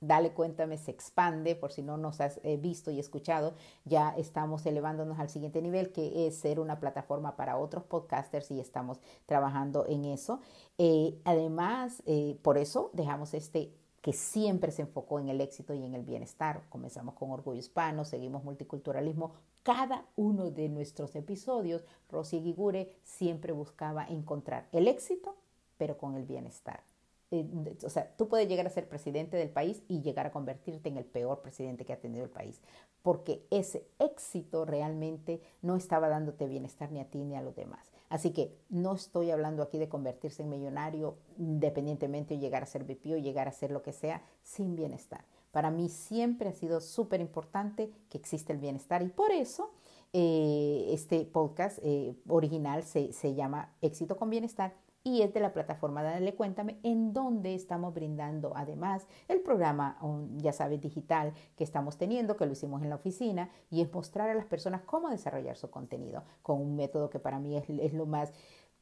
dale 0.00 0.32
cuéntame, 0.32 0.76
se 0.78 0.90
expande, 0.90 1.56
por 1.56 1.72
si 1.72 1.82
no 1.82 1.96
nos 1.96 2.20
has 2.20 2.38
eh, 2.42 2.56
visto 2.56 2.90
y 2.90 3.00
escuchado, 3.00 3.54
ya 3.84 4.10
estamos 4.16 4.66
elevándonos 4.66 5.18
al 5.18 5.30
siguiente 5.30 5.62
nivel, 5.62 5.92
que 5.92 6.26
es 6.26 6.36
ser 6.36 6.60
una 6.60 6.78
plataforma 6.80 7.36
para 7.36 7.56
otros 7.56 7.84
podcasters 7.84 8.50
y 8.50 8.60
estamos 8.60 9.00
trabajando 9.24 9.86
en 9.86 10.04
eso. 10.04 10.40
Eh, 10.78 11.18
además, 11.24 12.02
eh, 12.06 12.38
por 12.42 12.58
eso 12.58 12.90
dejamos 12.92 13.34
este 13.34 13.72
que 14.02 14.12
siempre 14.12 14.70
se 14.70 14.82
enfocó 14.82 15.18
en 15.18 15.28
el 15.28 15.40
éxito 15.40 15.74
y 15.74 15.82
en 15.82 15.94
el 15.94 16.04
bienestar. 16.04 16.62
Comenzamos 16.68 17.14
con 17.14 17.32
Orgullo 17.32 17.58
Hispano, 17.58 18.04
seguimos 18.04 18.44
multiculturalismo. 18.44 19.32
Cada 19.66 20.06
uno 20.14 20.52
de 20.52 20.68
nuestros 20.68 21.16
episodios, 21.16 21.84
Rosy 22.08 22.40
Gigure 22.40 22.88
siempre 23.02 23.52
buscaba 23.52 24.06
encontrar 24.06 24.68
el 24.70 24.86
éxito, 24.86 25.34
pero 25.76 25.98
con 25.98 26.14
el 26.14 26.24
bienestar. 26.24 26.84
Eh, 27.32 27.44
o 27.84 27.90
sea, 27.90 28.14
tú 28.16 28.28
puedes 28.28 28.46
llegar 28.48 28.68
a 28.68 28.70
ser 28.70 28.88
presidente 28.88 29.36
del 29.36 29.50
país 29.50 29.82
y 29.88 30.02
llegar 30.02 30.24
a 30.24 30.30
convertirte 30.30 30.88
en 30.88 30.98
el 30.98 31.04
peor 31.04 31.42
presidente 31.42 31.84
que 31.84 31.92
ha 31.92 32.00
tenido 32.00 32.22
el 32.22 32.30
país, 32.30 32.60
porque 33.02 33.44
ese 33.50 33.88
éxito 33.98 34.66
realmente 34.66 35.40
no 35.62 35.74
estaba 35.74 36.08
dándote 36.08 36.46
bienestar 36.46 36.92
ni 36.92 37.00
a 37.00 37.10
ti 37.10 37.24
ni 37.24 37.34
a 37.34 37.42
los 37.42 37.56
demás. 37.56 37.90
Así 38.08 38.30
que 38.32 38.56
no 38.68 38.94
estoy 38.94 39.32
hablando 39.32 39.64
aquí 39.64 39.78
de 39.78 39.88
convertirse 39.88 40.44
en 40.44 40.48
millonario 40.48 41.16
independientemente 41.38 42.36
o 42.36 42.38
llegar 42.38 42.62
a 42.62 42.66
ser 42.66 42.84
VP 42.84 43.14
o 43.14 43.18
llegar 43.18 43.48
a 43.48 43.52
ser 43.52 43.72
lo 43.72 43.82
que 43.82 43.92
sea 43.92 44.22
sin 44.44 44.76
bienestar. 44.76 45.24
Para 45.56 45.70
mí 45.70 45.88
siempre 45.88 46.50
ha 46.50 46.52
sido 46.52 46.82
súper 46.82 47.22
importante 47.22 47.90
que 48.10 48.18
exista 48.18 48.52
el 48.52 48.58
bienestar 48.58 49.00
y 49.00 49.08
por 49.08 49.30
eso 49.30 49.70
eh, 50.12 50.84
este 50.90 51.24
podcast 51.24 51.78
eh, 51.82 52.14
original 52.28 52.82
se, 52.82 53.14
se 53.14 53.34
llama 53.34 53.72
Éxito 53.80 54.18
con 54.18 54.28
Bienestar 54.28 54.74
y 55.02 55.22
es 55.22 55.32
de 55.32 55.40
la 55.40 55.54
plataforma 55.54 56.02
Dale 56.02 56.34
Cuéntame, 56.34 56.78
en 56.82 57.14
donde 57.14 57.54
estamos 57.54 57.94
brindando 57.94 58.52
además 58.56 59.06
el 59.28 59.40
programa, 59.40 59.96
ya 60.38 60.52
sabes, 60.52 60.80
digital 60.80 61.32
que 61.56 61.62
estamos 61.64 61.96
teniendo, 61.96 62.36
que 62.36 62.44
lo 62.44 62.52
hicimos 62.52 62.82
en 62.82 62.90
la 62.90 62.96
oficina, 62.96 63.48
y 63.70 63.82
es 63.82 63.92
mostrar 63.94 64.28
a 64.28 64.34
las 64.34 64.46
personas 64.46 64.82
cómo 64.82 65.08
desarrollar 65.08 65.56
su 65.56 65.70
contenido 65.70 66.24
con 66.42 66.60
un 66.60 66.74
método 66.74 67.08
que 67.08 67.20
para 67.20 67.38
mí 67.38 67.56
es, 67.56 67.64
es 67.70 67.94
lo 67.94 68.04
más 68.04 68.32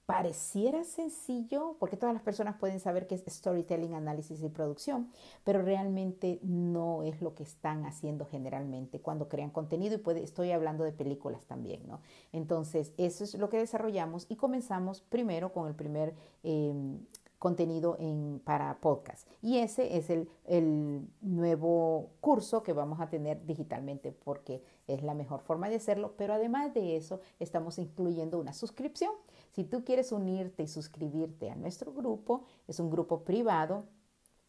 pareciera 0.07 0.85
sencillo, 0.85 1.77
porque 1.79 1.97
todas 1.97 2.15
las 2.15 2.23
personas 2.23 2.57
pueden 2.57 2.79
saber 2.79 3.07
que 3.07 3.15
es 3.15 3.25
storytelling, 3.27 3.95
análisis 3.95 4.43
y 4.43 4.49
producción, 4.49 5.11
pero 5.45 5.63
realmente 5.63 6.41
no 6.43 7.03
es 7.03 7.23
lo 7.23 7.35
que 7.35 7.43
están 7.43 7.87
haciendo 7.87 8.27
generalmente 8.27 9.01
cuando 9.01 9.29
crean 9.29 9.51
contenido 9.51 9.99
y 9.99 10.19
estoy 10.21 10.51
hablando 10.51 10.85
de 10.85 10.93
películas 10.93 11.47
también, 11.47 11.87
¿no? 11.87 12.01
Entonces, 12.33 12.93
eso 12.99 13.25
es 13.25 13.35
lo 13.35 13.49
que 13.49 13.59
desarrollamos 13.59 14.27
y 14.29 14.37
comenzamos 14.37 15.01
primero 15.01 15.53
con 15.53 15.69
el 15.69 15.75
primer... 15.75 16.15
Em, 16.43 16.99
contenido 17.45 17.99
para 18.45 18.79
podcast. 18.81 19.29
Y 19.43 19.59
ese 19.59 19.99
es 19.99 20.09
el, 20.09 20.31
el, 20.47 21.07
nuevo 21.21 22.09
curso 22.23 22.63
que 22.63 22.73
vamos 22.73 23.01
a 23.01 23.11
tener 23.11 23.45
digitalmente 23.45 24.13
porque 24.13 24.63
es 24.87 25.03
la 25.03 25.13
mejor 25.13 25.43
forma 25.43 25.69
de 25.69 25.77
hacerlo. 25.77 26.15
Pero 26.17 26.33
además 26.33 26.73
de 26.73 26.97
eso, 26.97 27.21
estamos 27.41 27.79
incluyendo 27.79 28.39
una 28.39 28.55
suscripción. 28.55 29.13
Si 29.55 29.63
tú 29.63 29.85
quieres 29.85 30.11
unirte 30.11 30.65
y 30.65 30.67
suscribirte 30.67 31.49
a 31.49 31.55
nuestro 31.55 31.93
grupo, 31.93 32.43
es 32.67 32.81
un 32.81 32.91
grupo 32.91 33.23
privado 33.23 33.85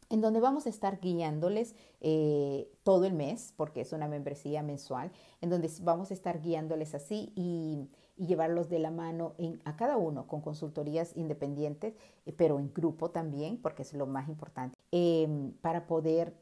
en 0.10 0.20
donde 0.20 0.40
vamos 0.40 0.66
a 0.66 0.70
estar 0.70 1.00
guiándoles 1.00 1.76
eh, 2.02 2.72
todo 2.82 3.06
el 3.06 3.14
mes, 3.14 3.54
porque 3.56 3.82
es 3.82 3.94
una 3.94 4.08
membresía 4.08 4.64
mensual, 4.64 5.12
en 5.42 5.52
donde 5.52 5.70
vamos 5.82 6.10
a 6.10 6.16
estar 6.16 6.42
guiándoles 6.42 6.96
así 6.96 7.32
y 7.36 7.88
llevarlos 8.18 8.68
de 8.68 8.80
la 8.80 8.90
mano 8.90 9.36
a 9.64 9.76
cada 9.76 9.98
uno 9.98 10.28
con 10.28 10.42
consultorías 10.42 11.16
independientes, 11.16 11.96
eh, 12.26 12.34
pero 12.34 12.58
en 12.58 12.74
grupo 12.74 13.12
también, 13.12 13.62
porque 13.62 13.84
es 13.84 13.94
lo 13.94 14.08
más 14.08 14.28
importante, 14.28 14.76
em, 14.92 15.52
para 15.62 15.86
poder 15.86 16.36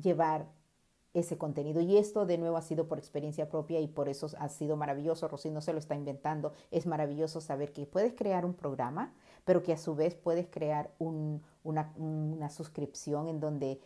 llevar 0.00 0.48
ese 1.12 1.38
contenido. 1.38 1.80
Y 1.80 1.96
esto 1.96 2.26
de 2.26 2.38
nuevo 2.38 2.56
ha 2.56 2.62
sido 2.62 2.86
por 2.86 2.98
experiencia 2.98 3.48
propia 3.48 3.80
y 3.80 3.88
por 3.88 4.08
eso 4.08 4.28
ha 4.38 4.48
sido 4.48 4.76
maravilloso. 4.76 5.28
Rosy 5.28 5.50
no 5.50 5.60
se 5.60 5.72
lo 5.72 5.78
está 5.78 5.94
inventando. 5.94 6.52
Es 6.70 6.86
maravilloso 6.86 7.40
saber 7.40 7.72
que 7.72 7.86
puedes 7.86 8.14
crear 8.14 8.44
un 8.44 8.54
programa, 8.54 9.14
pero 9.44 9.62
que 9.62 9.72
a 9.72 9.78
su 9.78 9.94
vez 9.94 10.14
puedes 10.14 10.46
crear 10.48 10.94
una, 10.98 11.40
una 11.96 12.50
suscripción 12.50 13.28
en 13.28 13.40
donde 13.40 13.80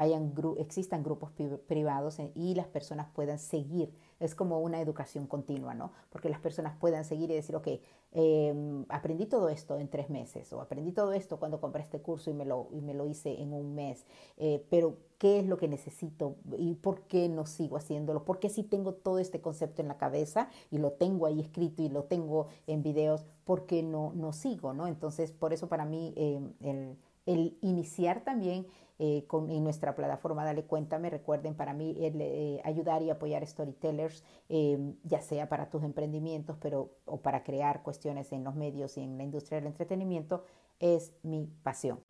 hayan, 0.00 0.32
existan 0.56 1.02
grupos 1.02 1.30
privados 1.66 2.18
y 2.34 2.54
las 2.54 2.66
personas 2.66 3.08
puedan 3.12 3.38
seguir. 3.38 3.94
Es 4.20 4.34
como 4.34 4.60
una 4.60 4.80
educación 4.80 5.26
continua, 5.26 5.74
¿no? 5.74 5.92
Porque 6.10 6.28
las 6.28 6.38
personas 6.40 6.76
puedan 6.78 7.04
seguir 7.04 7.30
y 7.30 7.34
decir, 7.34 7.56
ok, 7.56 7.68
em, 8.12 8.84
aprendí 8.88 9.26
todo 9.26 9.48
esto 9.48 9.78
en 9.78 9.88
tres 9.88 10.10
meses 10.10 10.52
o 10.52 10.60
aprendí 10.60 10.92
todo 10.92 11.12
esto 11.12 11.38
cuando 11.38 11.60
compré 11.60 11.82
este 11.82 12.00
curso 12.00 12.30
y 12.30 12.34
me 12.34 12.44
lo, 12.44 12.68
y 12.70 12.80
me 12.80 12.94
lo 12.94 13.06
hice 13.06 13.40
en 13.40 13.52
un 13.52 13.74
mes, 13.74 14.04
eh, 14.36 14.64
pero 14.70 14.98
¿qué 15.18 15.40
es 15.40 15.46
lo 15.46 15.56
que 15.56 15.68
necesito 15.68 16.36
y 16.56 16.74
por 16.74 17.02
qué 17.02 17.28
no 17.28 17.46
sigo 17.46 17.76
haciéndolo? 17.76 18.24
Porque 18.24 18.48
si 18.48 18.62
tengo 18.62 18.94
todo 18.94 19.18
este 19.18 19.40
concepto 19.40 19.82
en 19.82 19.88
la 19.88 19.96
cabeza 19.96 20.48
y 20.70 20.78
lo 20.78 20.92
tengo 20.92 21.26
ahí 21.26 21.40
escrito 21.40 21.82
y 21.82 21.88
lo 21.88 22.04
tengo 22.04 22.48
en 22.66 22.82
videos, 22.82 23.26
¿por 23.44 23.66
qué 23.66 23.82
no, 23.82 24.12
no 24.14 24.32
sigo, 24.32 24.72
¿no? 24.72 24.86
Entonces, 24.86 25.32
por 25.32 25.52
eso 25.52 25.68
para 25.68 25.84
mí 25.84 26.12
em, 26.16 26.52
el, 26.60 26.96
el 27.26 27.58
iniciar 27.62 28.22
también 28.22 28.66
eh, 29.02 29.26
en 29.32 29.64
nuestra 29.64 29.94
plataforma 29.94 30.44
Dale 30.44 30.64
Cuéntame. 30.64 31.08
Recuerden, 31.08 31.54
para 31.54 31.72
mí 31.72 31.96
eh, 31.98 32.60
ayudar 32.64 33.00
y 33.00 33.08
apoyar 33.08 33.46
storytellers, 33.46 34.22
eh, 34.50 34.78
ya 35.04 35.22
sea 35.22 35.48
para 35.48 35.70
tus 35.70 35.82
emprendimientos 35.84 36.58
pero, 36.60 36.90
o 37.06 37.22
para 37.22 37.42
crear 37.42 37.82
cuestiones 37.82 38.30
en 38.32 38.44
los 38.44 38.54
medios 38.54 38.98
y 38.98 39.00
en 39.00 39.16
la 39.16 39.24
industria 39.24 39.58
del 39.58 39.68
entretenimiento, 39.68 40.44
es 40.80 41.14
mi 41.22 41.48
pasión. 41.62 42.00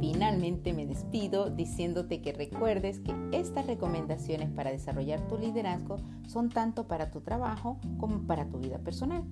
Finalmente 0.00 0.72
me 0.72 0.84
despido 0.84 1.50
diciéndote 1.50 2.22
que 2.22 2.32
recuerdes 2.32 2.98
que 2.98 3.14
estas 3.30 3.68
recomendaciones 3.68 4.50
para 4.50 4.72
desarrollar 4.72 5.28
tu 5.28 5.38
liderazgo 5.38 5.98
son 6.26 6.48
tanto 6.48 6.88
para 6.88 7.12
tu 7.12 7.20
trabajo 7.20 7.78
como 7.98 8.26
para 8.26 8.48
tu 8.48 8.58
vida 8.58 8.78
personal. 8.78 9.22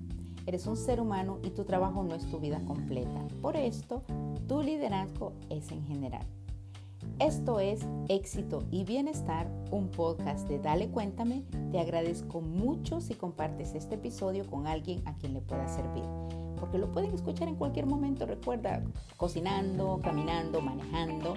Eres 0.47 0.67
un 0.67 0.77
ser 0.77 1.01
humano 1.01 1.39
y 1.43 1.51
tu 1.51 1.65
trabajo 1.65 2.03
no 2.03 2.15
es 2.15 2.29
tu 2.31 2.39
vida 2.39 2.61
completa. 2.67 3.27
Por 3.41 3.57
esto, 3.57 4.03
tu 4.47 4.63
liderazgo 4.63 5.33
es 5.49 5.71
en 5.73 5.85
general. 5.87 6.27
Esto 7.19 7.61
es 7.61 7.81
Éxito 8.09 8.65
y 8.71 8.85
Bienestar, 8.85 9.47
un 9.71 9.89
podcast 9.89 10.49
de 10.49 10.59
Dale 10.59 10.89
Cuéntame. 10.89 11.45
Te 11.71 11.79
agradezco 11.79 12.41
mucho 12.41 13.01
si 13.01 13.15
compartes 13.15 13.75
este 13.75 13.95
episodio 13.95 14.47
con 14.47 14.67
alguien 14.67 15.03
a 15.07 15.15
quien 15.17 15.35
le 15.35 15.41
pueda 15.41 15.69
servir 15.69 16.05
porque 16.65 16.79
lo 16.79 16.91
pueden 16.91 17.13
escuchar 17.13 17.47
en 17.47 17.57
cualquier 17.57 17.85
momento, 17.85 18.25
recuerda, 18.25 18.83
cocinando, 19.19 20.01
caminando, 20.03 20.63
manejando. 20.63 21.35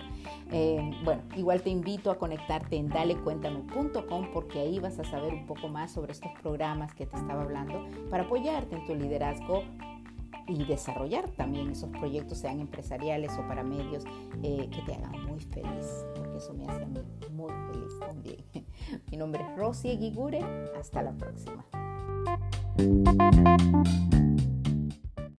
Eh, 0.53 0.89
bueno, 1.03 1.21
igual 1.35 1.61
te 1.61 1.69
invito 1.69 2.11
a 2.11 2.17
conectarte 2.17 2.77
en 2.77 2.87
dalecuéntame.com 2.87 4.31
porque 4.33 4.61
ahí 4.61 4.79
vas 4.79 4.97
a 4.99 5.03
saber 5.03 5.33
un 5.33 5.45
poco 5.45 5.67
más 5.67 5.91
sobre 5.91 6.13
estos 6.13 6.31
programas 6.41 6.93
que 6.93 7.05
te 7.05 7.17
estaba 7.17 7.41
hablando 7.41 7.85
para 8.09 8.23
apoyarte 8.23 8.77
en 8.77 8.87
tu 8.87 8.95
liderazgo 8.95 9.63
y 10.47 10.63
desarrollar 10.63 11.27
también 11.31 11.71
esos 11.71 11.89
proyectos, 11.89 12.37
sean 12.37 12.61
empresariales 12.61 13.33
o 13.37 13.45
para 13.49 13.63
medios, 13.63 14.05
eh, 14.43 14.69
que 14.71 14.81
te 14.83 14.93
hagan 14.93 15.25
muy 15.25 15.41
feliz, 15.41 16.05
porque 16.15 16.37
eso 16.37 16.53
me 16.53 16.63
hace 16.67 16.83
a 16.83 16.87
mí 16.87 17.01
muy 17.33 17.51
feliz 17.69 17.99
también. 17.99 18.37
Mi 19.11 19.17
nombre 19.17 19.43
es 19.43 19.57
Rosy 19.57 19.89
Eguigure, 19.89 20.39
hasta 20.79 21.03
la 21.03 21.11
próxima. 21.11 21.65